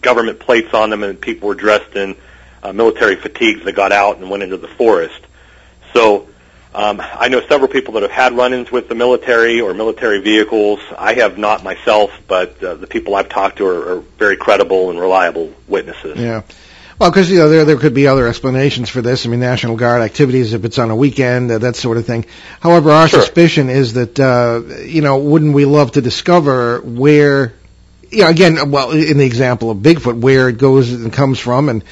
[0.01, 2.17] government plates on them, and people were dressed in
[2.63, 5.21] uh, military fatigues that got out and went into the forest.
[5.95, 6.29] So
[6.75, 10.81] um, I know several people that have had run-ins with the military or military vehicles.
[10.97, 14.91] I have not myself, but uh, the people I've talked to are, are very credible
[14.91, 16.19] and reliable witnesses.
[16.19, 16.43] Yeah.
[16.99, 19.25] Well, because you know there there could be other explanations for this.
[19.25, 22.27] I mean, National Guard activities if it's on a weekend, uh, that sort of thing.
[22.61, 23.21] However, our Sure.
[23.21, 27.55] suspicion is that uh, you know, wouldn't we love to discover where,
[28.11, 31.69] you know, again, well, in the example of Bigfoot, where it goes and comes from,
[31.69, 31.85] and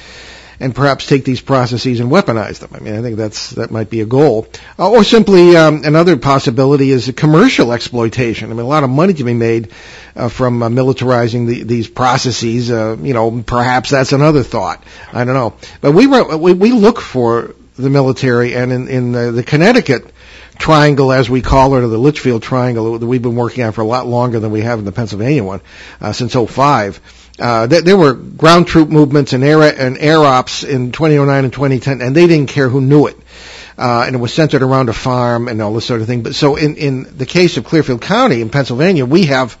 [0.59, 2.71] and perhaps take these processes and weaponize them.
[2.73, 4.47] I mean, I think that's that might be a goal,
[4.79, 8.49] uh, or simply um, another possibility is commercial exploitation.
[8.49, 9.71] I mean, a lot of money to be made
[10.15, 12.71] uh, from uh, militarizing the, these processes.
[12.71, 14.83] Uh, you know, perhaps that's another thought.
[15.13, 19.11] I don't know, but we were, we, we look for the military, and in in
[19.11, 20.11] the, the Connecticut
[20.59, 23.81] triangle, as we call it, or the Litchfield triangle that we've been working on for
[23.81, 25.61] a lot longer than we have in the Pennsylvania one
[26.01, 26.99] uh, since '05.
[27.39, 31.53] Uh, there, there were ground troop movements and air and air ops in 2009 and
[31.53, 33.17] 2010, and they didn't care who knew it.
[33.77, 36.23] Uh, and it was centered around a farm and all this sort of thing.
[36.23, 39.55] But so in, in the case of Clearfield County in Pennsylvania, we have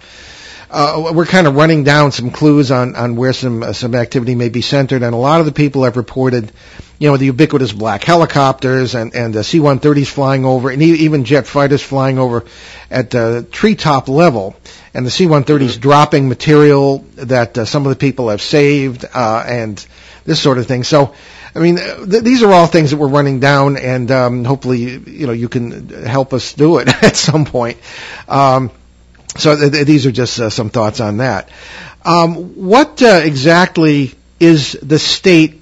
[0.69, 4.35] uh, we're kind of running down some clues on, on where some uh, some activity
[4.35, 6.51] may be centered, and a lot of the people have reported,
[6.99, 11.45] you know, the ubiquitous black helicopters and and the C-130s flying over, and even jet
[11.45, 12.45] fighters flying over
[12.89, 14.55] at uh, treetop level,
[14.93, 19.85] and the C-130s dropping material that uh, some of the people have saved, uh, and
[20.25, 20.83] this sort of thing.
[20.83, 21.13] So.
[21.55, 25.25] I mean, th- these are all things that we're running down, and um, hopefully, you
[25.25, 27.79] know, you can help us do it at some point.
[28.27, 28.69] Um,
[29.37, 31.49] so th- th- these are just uh, some thoughts on that.
[32.05, 35.56] Um, what uh, exactly is the state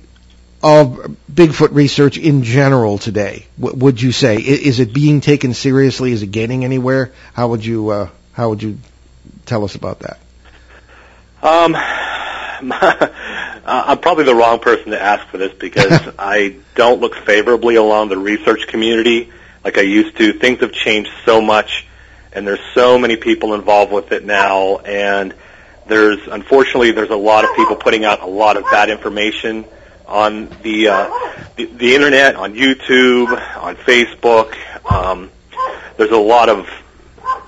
[0.65, 3.45] of Bigfoot research in general today?
[3.59, 6.11] W- would you say is it being taken seriously?
[6.11, 7.11] Is it getting anywhere?
[7.33, 8.79] How would you uh, how would you
[9.45, 10.17] tell us about that?
[11.43, 11.75] Um,
[13.67, 18.09] I'm probably the wrong person to ask for this because I don't look favorably along
[18.09, 19.31] the research community
[19.63, 20.33] like I used to.
[20.33, 21.85] Things have changed so much,
[22.33, 25.35] and there's so many people involved with it now, and
[25.85, 29.65] there's unfortunately there's a lot of people putting out a lot of bad information
[30.07, 31.09] on the uh,
[31.55, 33.27] the, the internet, on YouTube,
[33.57, 34.55] on Facebook.
[34.89, 35.31] Um,
[35.97, 36.69] there's a lot of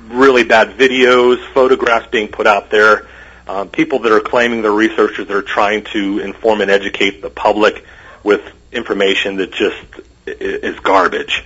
[0.09, 3.07] really bad videos, photographs being put out there.
[3.47, 7.29] Um, people that are claiming they're researchers that are trying to inform and educate the
[7.29, 7.85] public
[8.23, 8.41] with
[8.71, 9.81] information that just
[10.25, 11.45] is garbage.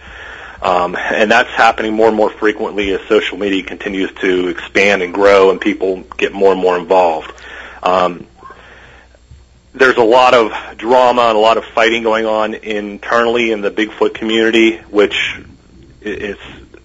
[0.62, 5.14] Um, and that's happening more and more frequently as social media continues to expand and
[5.14, 7.32] grow and people get more and more involved.
[7.82, 8.28] Um,
[9.74, 13.72] there's a lot of drama and a lot of fighting going on internally in the
[13.72, 15.40] Bigfoot community, which
[16.02, 16.38] is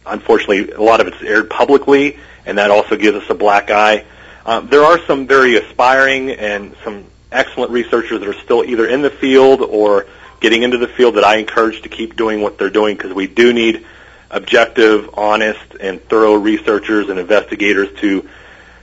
[0.04, 4.04] unfortunately a lot of it's aired publicly, and that also gives us a black eye.
[4.44, 9.02] Um, there are some very aspiring and some excellent researchers that are still either in
[9.02, 10.06] the field or
[10.38, 13.26] getting into the field that I encourage to keep doing what they're doing because we
[13.26, 13.84] do need
[14.30, 18.28] objective, honest, and thorough researchers and investigators to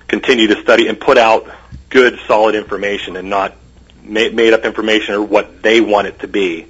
[0.08, 1.50] continue to study and put out
[1.90, 3.56] good, solid information and not
[4.04, 6.68] ma- made up information or what they want it to be.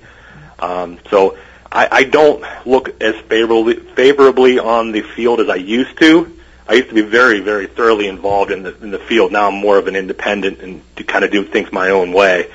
[0.60, 1.38] Um, so
[1.72, 6.38] I, I don't look as favorably, favorably on the field as I used to.
[6.68, 9.32] I used to be very, very thoroughly involved in the in the field.
[9.34, 12.50] Now I'm more of an independent and to kind of do things my own way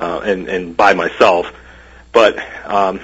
[0.00, 1.46] uh, and and by myself.
[2.10, 3.00] But um,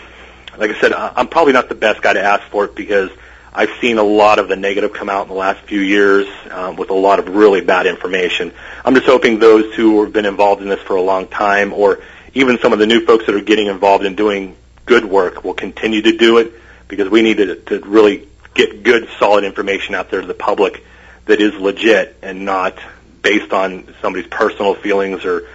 [0.58, 3.10] like I said, I'm probably not the best guy to ask for it because
[3.58, 6.76] I've seen a lot of the negative come out in the last few years um,
[6.76, 8.52] with a lot of really bad information.
[8.84, 11.98] I'm just hoping those who have been involved in this for a long time, or
[12.34, 14.54] even some of the new folks that are getting involved in doing
[14.86, 16.52] good work, will continue to do it
[16.86, 20.84] because we need to, to really get good, solid information out there to the public
[21.24, 22.78] that is legit and not
[23.22, 25.48] based on somebody's personal feelings or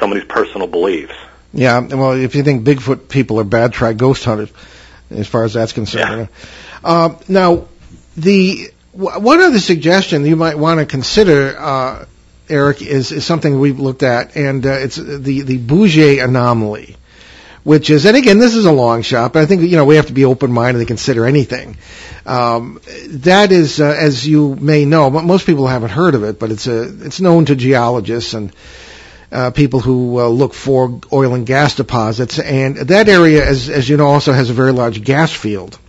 [0.00, 1.14] somebody's personal beliefs.
[1.52, 4.50] Yeah, well, if you think Bigfoot people are bad, try ghost hunters,
[5.10, 6.28] as far as that's concerned.
[6.86, 7.66] Uh, now,
[8.16, 12.04] the wh- one other suggestion you might want to consider, uh,
[12.48, 16.96] Eric, is, is something we've looked at, and uh, it's the the Bouguer anomaly,
[17.64, 19.96] which is, and again, this is a long shot, but I think you know we
[19.96, 21.76] have to be open minded to consider anything.
[22.24, 26.38] Um, that is, uh, as you may know, but most people haven't heard of it,
[26.38, 28.54] but it's a it's known to geologists and
[29.32, 33.88] uh, people who uh, look for oil and gas deposits, and that area, as as
[33.88, 35.80] you know, also has a very large gas field.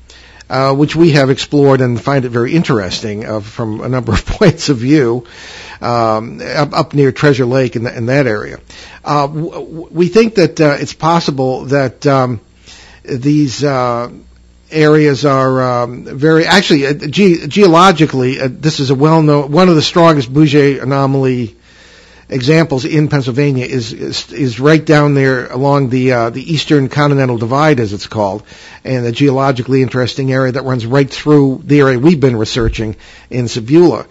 [0.50, 4.26] Uh, which we have explored and find it very interesting uh, from a number of
[4.40, 5.26] points of view,
[5.82, 8.60] um, up, up, near Treasure Lake in, the, in that area.
[9.04, 12.40] Uh, w- we think that uh, it's possible that um,
[13.04, 14.10] these uh,
[14.72, 18.38] areas are um, very actually ge- geologically.
[18.48, 21.57] this is a well-known one of the strongest Bouguer anomaly
[22.30, 27.38] examples in Pennsylvania is is, is right down there along the uh, the Eastern Continental
[27.38, 28.44] Divide, as it's called,
[28.84, 32.96] and a geologically interesting area that runs right through the area we've been researching
[33.30, 34.08] in Sabula.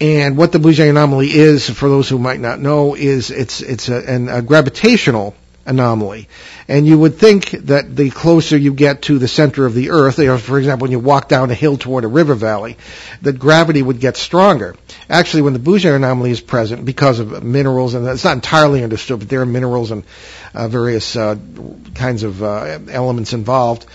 [0.00, 3.88] And what the Bouguer anomaly is, for those who might not know, is it's it's
[3.88, 5.34] a, an, a gravitational
[5.66, 6.28] anomaly.
[6.68, 10.18] And you would think that the closer you get to the center of the Earth,
[10.18, 12.76] you know, for example, when you walk down a hill toward a river valley,
[13.22, 14.76] that gravity would get stronger.
[15.08, 19.20] Actually, when the Bouguer anomaly is present, because of minerals, and it's not entirely understood,
[19.20, 20.04] but there are minerals and
[20.54, 21.36] uh, various uh,
[21.94, 23.86] kinds of uh, elements involved,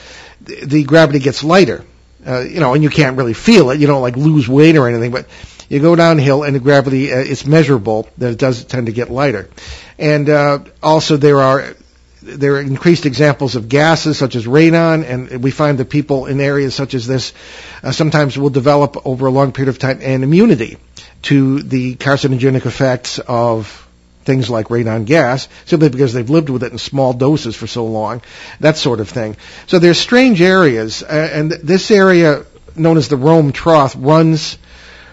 [0.41, 1.84] the, the, gravity gets lighter.
[2.26, 3.80] Uh, you know, and you can't really feel it.
[3.80, 5.26] You don't like lose weight or anything, but
[5.70, 9.09] you go downhill and the gravity uh, it's measurable that it does tend to get
[9.09, 9.49] lighter.
[9.97, 11.76] And uh, also there are
[12.22, 16.41] there are increased examples of gases such as radon, and we find that people in
[16.41, 17.34] areas such as this
[17.82, 20.78] uh, sometimes will develop over a long period of time an immunity
[21.22, 23.88] to the carcinogenic effects of
[24.26, 27.86] things like radon gas, simply because they've lived with it in small doses for so
[27.86, 28.22] long,
[28.59, 29.38] that sort of thing.
[29.67, 32.45] So there's strange areas, uh, and this area
[32.76, 34.57] known as the Rome Trough runs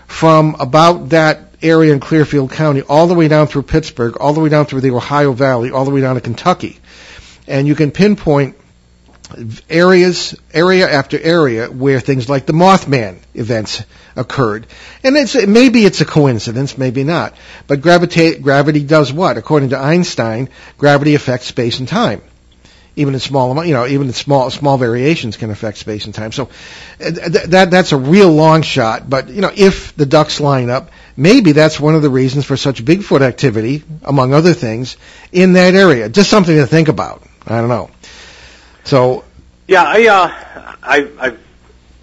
[0.06, 4.40] from about that area in Clearfield County all the way down through Pittsburgh, all the
[4.40, 6.78] way down through the Ohio Valley, all the way down to Kentucky.
[7.46, 8.56] And you can pinpoint
[9.68, 13.82] areas, area after area where things like the Mothman events
[14.14, 14.66] occurred.
[15.02, 17.34] And it's, maybe it's a coincidence, maybe not.
[17.66, 19.36] But gravita- gravity does what?
[19.36, 20.48] According to Einstein,
[20.78, 22.22] gravity affects space and time
[22.96, 26.32] even in small you know, even in small small variations can affect space and time.
[26.32, 27.10] So uh,
[27.48, 29.08] that that's a real long shot.
[29.08, 32.56] But you know, if the ducks line up, maybe that's one of the reasons for
[32.56, 34.96] such Bigfoot activity, among other things,
[35.30, 36.08] in that area.
[36.08, 37.22] Just something to think about.
[37.46, 37.90] I don't know.
[38.84, 39.24] So.
[39.68, 41.40] Yeah, I uh, I I've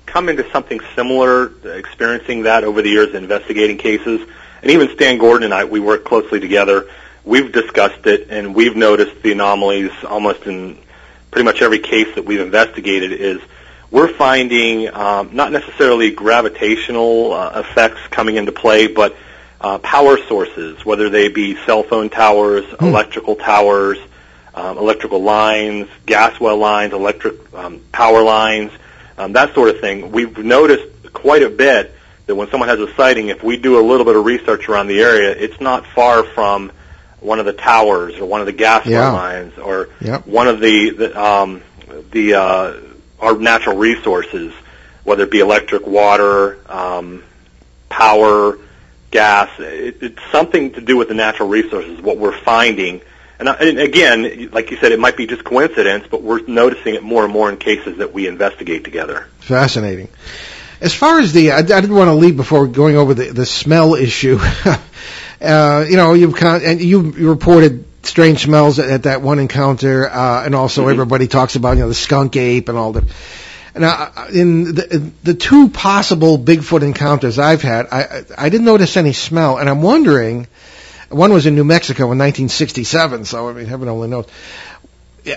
[0.06, 4.22] come into something similar, experiencing that over the years, investigating cases,
[4.62, 6.88] and even Stan Gordon and I, we work closely together
[7.26, 10.78] we've discussed it and we've noticed the anomalies almost in
[11.32, 13.42] pretty much every case that we've investigated is
[13.90, 19.16] we're finding um, not necessarily gravitational uh, effects coming into play, but
[19.62, 22.86] uh, power sources, whether they be cell phone towers, hmm.
[22.86, 23.98] electrical towers,
[24.56, 28.72] um, electrical lines, gas well lines, electric um, power lines,
[29.18, 30.12] um, that sort of thing.
[30.12, 31.94] We've noticed quite a bit
[32.26, 34.88] that when someone has a sighting, if we do a little bit of research around
[34.88, 36.72] the area, it's not far from
[37.24, 39.12] one of the towers or one of the gas yeah.
[39.12, 40.28] lines or yep.
[40.28, 41.62] one of the the, um,
[42.12, 42.74] the uh,
[43.20, 44.54] our natural resources,
[45.04, 47.24] whether it be electric, water, um,
[47.90, 48.58] power,
[49.12, 49.50] gas.
[49.60, 52.02] It, it's something to do with the natural resources.
[52.02, 53.02] What we're finding.
[53.40, 56.96] And, uh, and again, like you said, it might be just coincidence, but we're noticing
[56.96, 59.28] it more and more in cases that we investigate together.
[59.40, 60.10] Fascinating.
[60.82, 63.46] As far as the, I, I didn't want to leave before going over the, the
[63.46, 64.40] smell issue.
[65.44, 70.10] Uh, you know, you've con- and you, reported strange smells at, at that one encounter,
[70.10, 70.91] uh, and also mm-hmm.
[70.91, 73.06] everybody talks about you know the skunk ape and all the.
[73.76, 78.96] Now, uh, in the, the two possible Bigfoot encounters I've had, I I didn't notice
[78.98, 80.48] any smell, and I'm wondering.
[81.10, 84.26] One was in New Mexico in 1967, so I mean, heaven only knows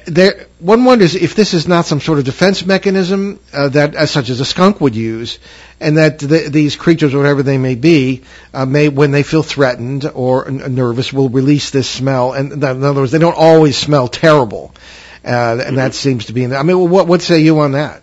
[0.07, 4.11] there, one wonders if this is not some sort of defense mechanism uh, that, as
[4.11, 5.39] such as a skunk would use,
[5.81, 8.23] and that the, these creatures, whatever they may be,
[8.53, 12.33] uh, may, when they feel threatened or n- nervous, will release this smell.
[12.33, 14.75] And in other words, they don't always smell terrible,
[15.25, 15.77] uh, and mm-hmm.
[15.77, 16.43] that seems to be.
[16.43, 18.03] In the, I mean, what what say you on that?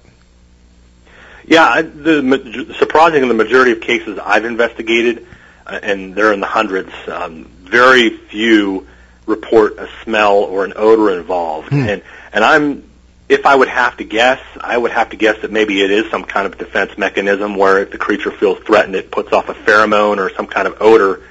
[1.45, 5.27] Yeah, the surprising in the majority of cases I've investigated,
[5.67, 6.93] uh, and they're in the hundreds.
[7.07, 8.87] Um, very few
[9.25, 11.69] report a smell or an odor involved.
[11.69, 11.87] Hmm.
[11.87, 12.01] And
[12.33, 12.89] and I'm
[13.29, 16.09] if I would have to guess, I would have to guess that maybe it is
[16.11, 19.53] some kind of defense mechanism where if the creature feels threatened, it puts off a
[19.53, 21.21] pheromone or some kind of odor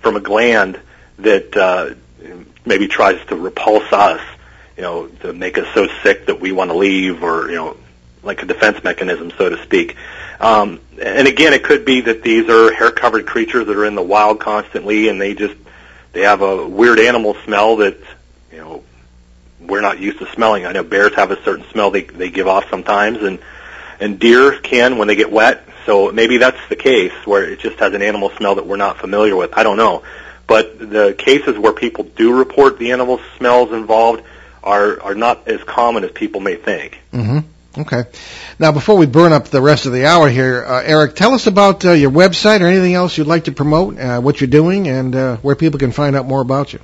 [0.00, 0.80] from a gland
[1.18, 1.94] that uh,
[2.64, 4.20] maybe tries to repulse us,
[4.76, 7.76] you know, to make us so sick that we want to leave, or you know,
[8.22, 9.96] like a defense mechanism, so to speak.
[10.40, 14.02] Um, and again, it could be that these are hair-covered creatures that are in the
[14.02, 15.54] wild constantly, and they just
[16.14, 17.98] they have a weird animal smell that
[18.50, 18.82] you know
[19.60, 20.66] we're not used to smelling.
[20.66, 23.38] I know bears have a certain smell they they give off sometimes, and
[24.00, 25.68] and deer can when they get wet.
[25.86, 28.98] So maybe that's the case where it just has an animal smell that we're not
[28.98, 29.52] familiar with.
[29.56, 30.02] I don't know,
[30.46, 34.22] but the cases where people do report the animal smells involved
[34.62, 37.00] are are not as common as people may think.
[37.12, 37.40] Mm-hmm.
[37.76, 38.04] Okay.
[38.58, 41.48] Now, before we burn up the rest of the hour here, uh, Eric, tell us
[41.48, 44.86] about uh, your website or anything else you'd like to promote, uh, what you're doing,
[44.86, 46.78] and uh, where people can find out more about you.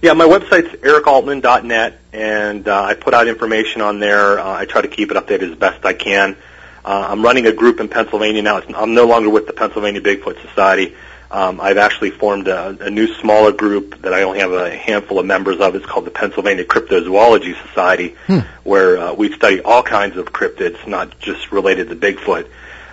[0.00, 4.40] Yeah, my website's ericaltman.net, and uh, I put out information on there.
[4.40, 6.36] Uh, I try to keep it updated as best I can.
[6.82, 8.56] I'm running a group in Pennsylvania now.
[8.56, 10.96] It's, I'm no longer with the Pennsylvania Bigfoot Society.
[11.30, 15.20] Um, I've actually formed a, a new smaller group that I only have a handful
[15.20, 15.76] of members of.
[15.76, 18.40] It's called the Pennsylvania Cryptozoology Society, Hmm.
[18.64, 22.48] where uh, we study all kinds of cryptids, not just related to Bigfoot,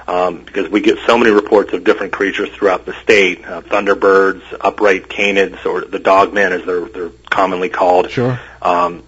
[0.07, 4.43] um, because we get so many reports of different creatures throughout the state: uh, thunderbirds,
[4.61, 8.11] upright canids, or the dogman as they're they're commonly called.
[8.11, 8.39] Sure.
[8.61, 9.03] Um,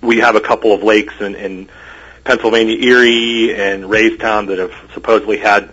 [0.00, 1.68] we have a couple of lakes in, in
[2.24, 5.68] Pennsylvania, Erie and Raystown that have supposedly had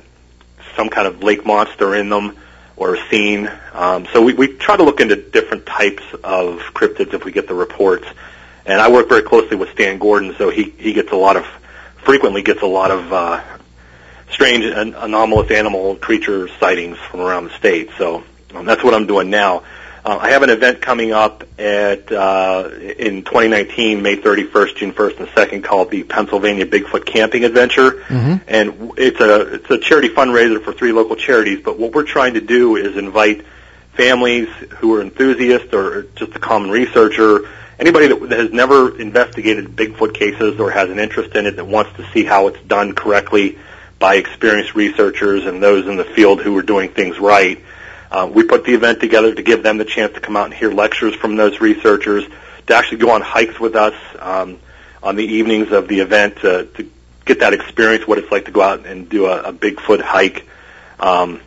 [0.76, 2.36] some kind of lake monster in them
[2.80, 3.52] or seen.
[3.74, 7.48] Um, so we, we try to look into different types of cryptids if we get
[7.48, 8.08] the reports.
[8.66, 11.46] And I work very closely with Stan Gordon, so he, he gets a lot of,
[11.98, 13.44] frequently gets a lot of uh,
[14.32, 17.90] strange and anomalous animal creature sightings from around the state.
[17.98, 18.24] So
[18.56, 19.64] um, that's what I'm doing now.
[20.06, 25.20] Uh, I have an event coming up at uh, in 2019, May 31st, June 1st,
[25.20, 28.42] and 2nd, called the Pennsylvania Bigfoot Camping Adventure, Mhm.
[28.48, 31.60] and it's a it's a charity fundraiser for three local charities.
[31.64, 33.42] But what we're trying to do is invite
[33.94, 34.48] families
[34.78, 37.42] who are enthusiasts or just a common researcher,
[37.78, 41.92] anybody that has never investigated Bigfoot cases or has an interest in it that wants
[41.98, 43.58] to see how it's done correctly
[44.00, 47.60] by experienced researchers and those in the field who are doing things right.
[48.12, 50.54] Uh, we put the event together to give them the chance to come out and
[50.54, 52.26] hear lectures from those researchers,
[52.68, 54.60] to actually go on hikes with us um,
[55.04, 56.90] on the evenings of the event to, to
[57.26, 60.48] get that experience, what it's like to go out and do a, a Bigfoot hike,
[61.00, 61.40] um,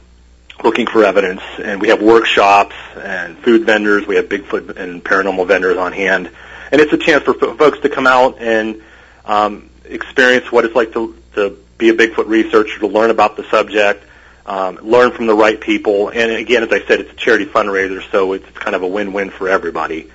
[0.63, 1.43] looking for evidence.
[1.59, 4.07] And we have workshops and food vendors.
[4.07, 6.31] We have Bigfoot and paranormal vendors on hand,
[6.71, 8.81] and it's a chance for fo- folks to come out and
[9.25, 13.43] um, experience what it's like to, to be a Bigfoot researcher, to learn about the
[13.51, 14.05] subject,
[14.47, 16.09] um, learn from the right people.
[16.09, 19.31] And again, as I said, it's a charity fundraiser, so it's kind of a win-win
[19.31, 20.11] for everybody.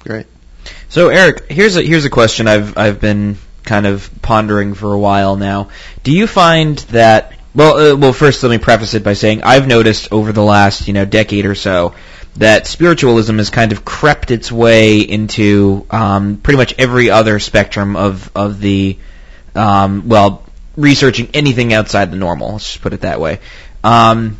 [0.00, 0.26] Great.
[0.88, 4.98] So Eric, here's a here's a question I've I've been kind of pondering for a
[4.98, 5.70] while now.
[6.02, 9.66] Do you find that well uh, well first let me preface it by saying I've
[9.66, 11.94] noticed over the last, you know, decade or so
[12.36, 17.96] that spiritualism has kind of crept its way into um, pretty much every other spectrum
[17.96, 18.98] of of the
[19.54, 20.43] um, well
[20.76, 22.52] researching anything outside the normal.
[22.52, 23.40] Let's just put it that way.
[23.82, 24.38] Um,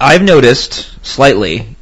[0.00, 1.76] I've noticed slightly,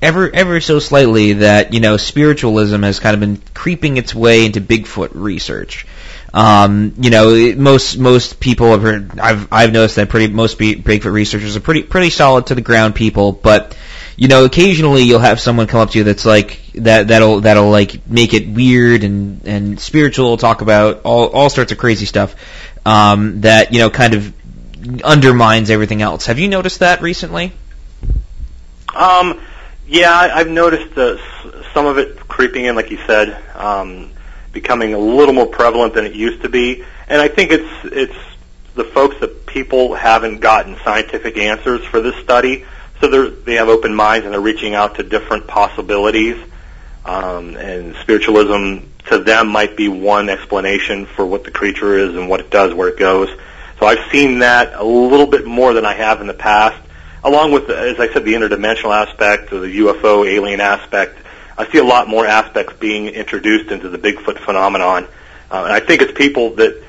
[0.00, 4.46] ever ever so slightly, that you know spiritualism has kind of been creeping its way
[4.46, 5.86] into Bigfoot research.
[6.32, 9.18] Um, you know, most most people have heard.
[9.18, 12.60] I've I've noticed that pretty most Bi- Bigfoot researchers are pretty pretty solid to the
[12.60, 13.76] ground people, but
[14.16, 17.70] you know, occasionally you'll have someone come up to you that's like that that'll that'll
[17.70, 22.34] like make it weird and and spiritual, talk about all all sorts of crazy stuff
[22.86, 24.32] um, that you know kind of
[25.04, 26.26] undermines everything else.
[26.26, 27.52] Have you noticed that recently?
[28.94, 29.40] Um,
[29.88, 31.16] yeah, I- I've noticed uh,
[31.74, 34.10] some of it creeping in, like you said, um,
[34.52, 36.84] becoming a little more prevalent than it used to be.
[37.08, 38.16] And I think it's it's
[38.74, 42.64] the folks that people haven't gotten scientific answers for this study,
[43.00, 46.36] so they they have open minds and they're reaching out to different possibilities.
[47.04, 52.28] Um, and spiritualism to them might be one explanation for what the creature is and
[52.28, 53.28] what it does, where it goes.
[53.78, 56.82] So I've seen that a little bit more than I have in the past
[57.26, 61.18] along with, as I said, the interdimensional aspect or the UFO alien aspect,
[61.58, 65.08] I see a lot more aspects being introduced into the Bigfoot phenomenon.
[65.50, 66.82] Uh, and I think it's people that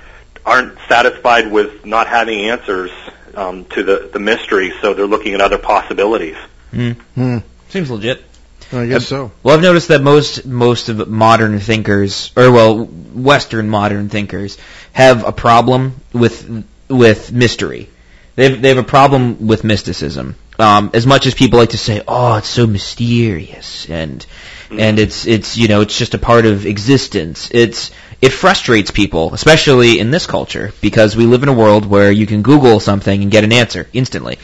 [0.45, 2.91] aren't satisfied with not having answers
[3.33, 6.37] um, to the, the mystery, so they're looking at other possibilities.
[6.71, 6.95] Mm.
[7.15, 7.37] Hmm.
[7.69, 8.23] Seems legit.
[8.71, 9.31] I guess so.
[9.43, 14.57] Well, I've noticed that most most of modern thinkers, or well, Western modern thinkers,
[14.93, 17.89] have a problem with with mystery.
[18.35, 20.35] They have, they have a problem with mysticism.
[20.59, 24.25] Um, as much as people like to say, "Oh, it's so mysterious," and
[24.71, 27.49] and it's it's you know it's just a part of existence.
[27.51, 27.91] It's
[28.21, 32.25] it frustrates people, especially in this culture, because we live in a world where you
[32.25, 34.39] can Google something and get an answer instantly.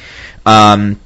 [0.45, 0.99] Um,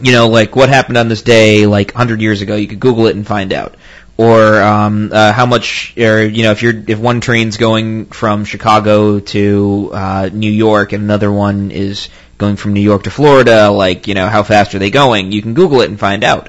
[0.00, 3.06] you know, like what happened on this day, like 100 years ago, you could Google
[3.06, 3.74] it and find out.
[4.16, 8.44] Or um, uh, how much, or you know, if you're if one train's going from
[8.44, 13.70] Chicago to uh, New York and another one is going from New York to Florida,
[13.70, 15.32] like you know, how fast are they going?
[15.32, 16.48] You can Google it and find out.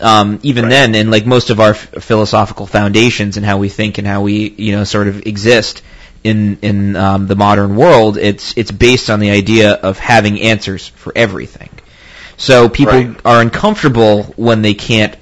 [0.00, 0.70] Um, even Right.
[0.70, 4.20] then, and like most of our f- philosophical foundations and how we think and how
[4.22, 5.82] we you know sort of exist
[6.22, 10.86] in in um, the modern world, it's it's based on the idea of having answers
[10.88, 11.70] for everything.
[12.38, 13.20] So people Right.
[13.24, 15.14] are uncomfortable when they can't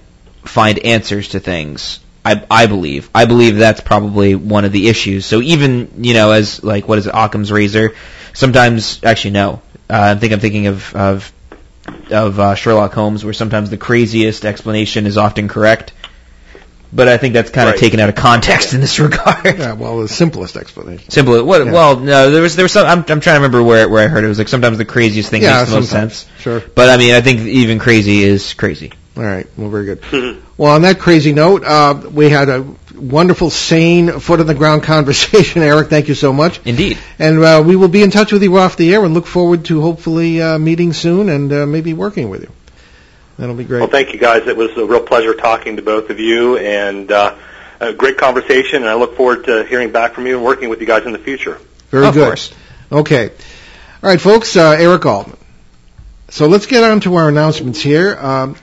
[0.45, 3.09] find answers to things I, I believe.
[3.15, 5.25] I believe that's probably one of the issues.
[5.25, 7.95] So even, you know, as like, what is it, Occam's razor,
[8.33, 9.63] sometimes, actually no.
[9.89, 11.33] Uh, I think I'm thinking of, of,
[12.11, 15.93] of uh, Sherlock Holmes where sometimes the craziest explanation is often correct.
[16.93, 17.81] But I think that's kind of Right.
[17.81, 19.45] taken out of context in this regard.
[19.59, 21.11] Yeah, well, the simplest explanation.
[21.11, 21.45] Simple.
[21.45, 21.67] What?
[21.67, 21.73] Yeah.
[21.73, 22.31] Well, no.
[22.31, 22.87] There was there was some.
[22.87, 24.27] I'm I'm trying to remember where where I heard it.
[24.27, 26.27] It was like sometimes the craziest thing Yeah, makes the most sense.
[26.39, 26.61] Sure.
[26.61, 28.93] But I mean, I think even crazy is crazy.
[29.17, 29.47] All right.
[29.57, 30.43] Well, very good.
[30.59, 34.83] Well, on that crazy note, uh, we had a wonderful, sane, foot on the ground
[34.95, 35.63] conversation.
[35.63, 36.61] Eric, thank you so much.
[36.67, 36.99] Indeed.
[37.19, 39.65] And uh, we will be in touch with you off the air and look forward
[39.67, 42.53] to hopefully uh, meeting soon and uh, maybe working with you.
[43.39, 43.81] That'll be great.
[43.81, 44.47] Well, thank you guys.
[44.47, 47.35] It was a real pleasure talking to both of you, and uh,
[47.81, 48.77] a great conversation.
[48.83, 51.13] And I look forward to hearing back from you and working with you guys in
[51.13, 51.61] the future.
[51.91, 52.27] Very Of good.
[52.27, 52.55] course.
[52.91, 53.29] Okay.
[53.29, 54.57] All right, folks.
[54.57, 55.37] Uh, Eric Altman.
[56.29, 58.17] So let's get on to our announcements here.
[58.17, 58.57] Um,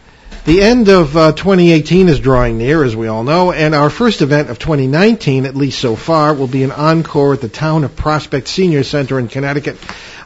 [0.46, 4.22] the end of uh, 2018 is drawing near, as we all know, and our first
[4.22, 7.96] event of 2019, at least so far, will be an encore at the Town of
[7.96, 9.78] Prospect Senior Center in Connecticut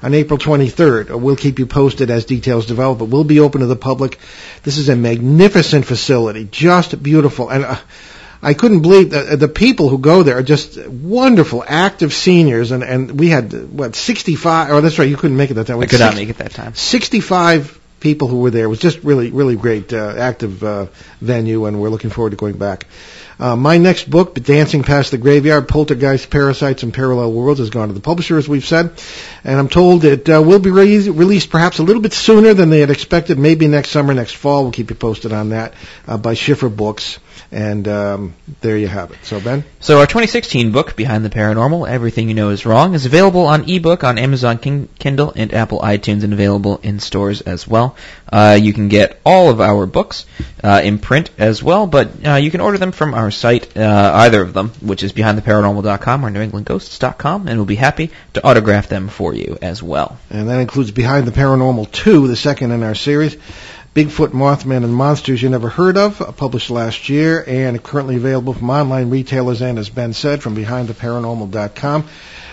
[0.01, 1.11] on April 23rd.
[1.11, 2.97] Uh, We'll keep you posted as details develop.
[2.97, 4.17] but we'll be open to the public.
[4.63, 7.65] This is a magnificent facility, just beautiful, and.
[7.65, 7.77] Uh,
[8.39, 12.83] I couldn't believe that the people who go there are just wonderful, active seniors, and
[12.83, 14.69] and we had what 65.
[14.69, 15.79] Oh, that's right, you couldn't make it that time.
[15.79, 16.75] We I could not make it that time.
[16.75, 18.65] 65 people who were there.
[18.65, 20.87] It was just really, really great, uh, active uh,
[21.21, 22.85] venue, and we're looking forward to going back.
[23.39, 27.87] Uh, my next book, Dancing Past the Graveyard, Poltergeist, Parasites, and Parallel Worlds, has gone
[27.87, 28.91] to the publisher, as we've said,
[29.43, 32.71] and I'm told it uh, will be re- released perhaps a little bit sooner than
[32.71, 34.63] they had expected, maybe next summer, next fall.
[34.63, 35.75] We'll keep you posted on that
[36.07, 37.19] uh, by Schiffer Books,
[37.51, 39.17] and um, there you have it.
[39.23, 39.63] So, Ben?
[39.79, 43.69] So our 2016 book, Behind the Paranormal, Everything You Know Is Wrong, is available on
[43.69, 47.95] ebook on Amazon Kin- Kindle and Apple iTunes and available in stores as well.
[48.31, 50.25] Uh, you can get all of our books
[50.63, 54.11] uh, in print as well, but uh, you can order them from our site, uh,
[54.15, 59.07] either of them, which is behindtheparanormal.com or newenglandghosts.com, and we'll be happy to autograph them
[59.07, 60.17] for you as well.
[60.29, 63.37] and that includes Behind the Paranormal 2, the second in our series.
[63.97, 68.69] Bigfoot, Mothman, and Monsters You Never Heard of, published last year and currently available from
[68.69, 72.07] online retailers and, as Ben said, from BehindTheParanormal.com,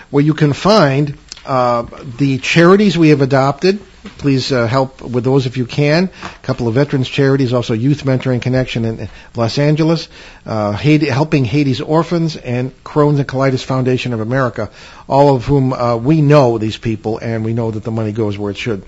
[0.09, 1.15] where you can find
[1.45, 1.85] uh,
[2.17, 3.79] the charities we have adopted.
[4.17, 6.09] Please uh, help with those if you can.
[6.23, 10.09] A couple of veterans charities, also Youth Mentoring Connection in Los Angeles,
[10.47, 14.71] uh, Haiti, Helping Haiti's Orphans, and Crohn's and Colitis Foundation of America,
[15.07, 18.35] all of whom uh, we know these people, and we know that the money goes
[18.35, 18.83] where it should.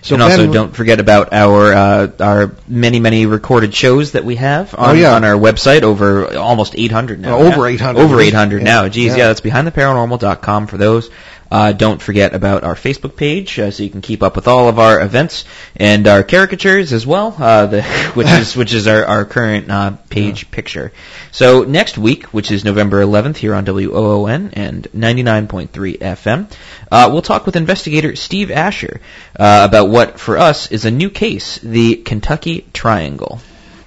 [0.00, 4.36] So and also, don't forget about our uh, our many many recorded shows that we
[4.36, 5.14] have on, Oh, yeah.
[5.14, 5.82] on our website.
[5.82, 7.36] Over almost 800 now.
[7.38, 8.00] Oh, over 800.
[8.00, 8.64] Over 800 Yeah.
[8.64, 8.88] now.
[8.88, 9.16] Geez, Yeah.
[9.16, 11.10] yeah, that's behindtheparanormal.com for those.
[11.50, 14.68] Uh, don't forget about our Facebook page, uh, so you can keep up with all
[14.68, 15.46] of our events
[15.76, 17.82] and our caricatures as well, uh, the,
[18.14, 20.92] which is which is our, our current uh, page picture.
[21.32, 26.52] So next week, which is November 11th, here on WOON and 99.3 FM,
[26.92, 29.00] uh, we'll talk with investigator Steve Asher
[29.38, 33.40] uh, about what, for us, is a new case: the Kentucky Triangle.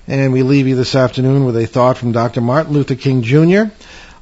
[0.08, 2.42] And we leave you this afternoon with a thought from Dr.
[2.42, 3.72] Martin Luther King Jr.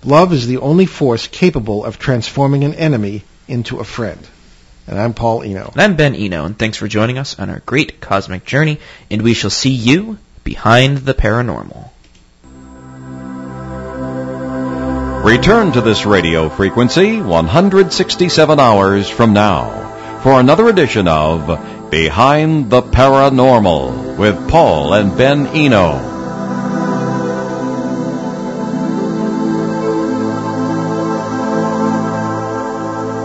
[0.04, 4.20] Love is the only force capable of transforming an enemy into a friend.
[4.88, 5.70] And I'm Paul Eno.
[5.74, 8.80] And I'm Ben Eno, and thanks for joining us on our great cosmic journey,
[9.12, 11.90] and we shall see you behind the paranormal.
[15.24, 22.82] Return to this radio frequency 167 hours from now for another edition of Behind the
[22.82, 26.19] Paranormal with Paul and Ben Eno.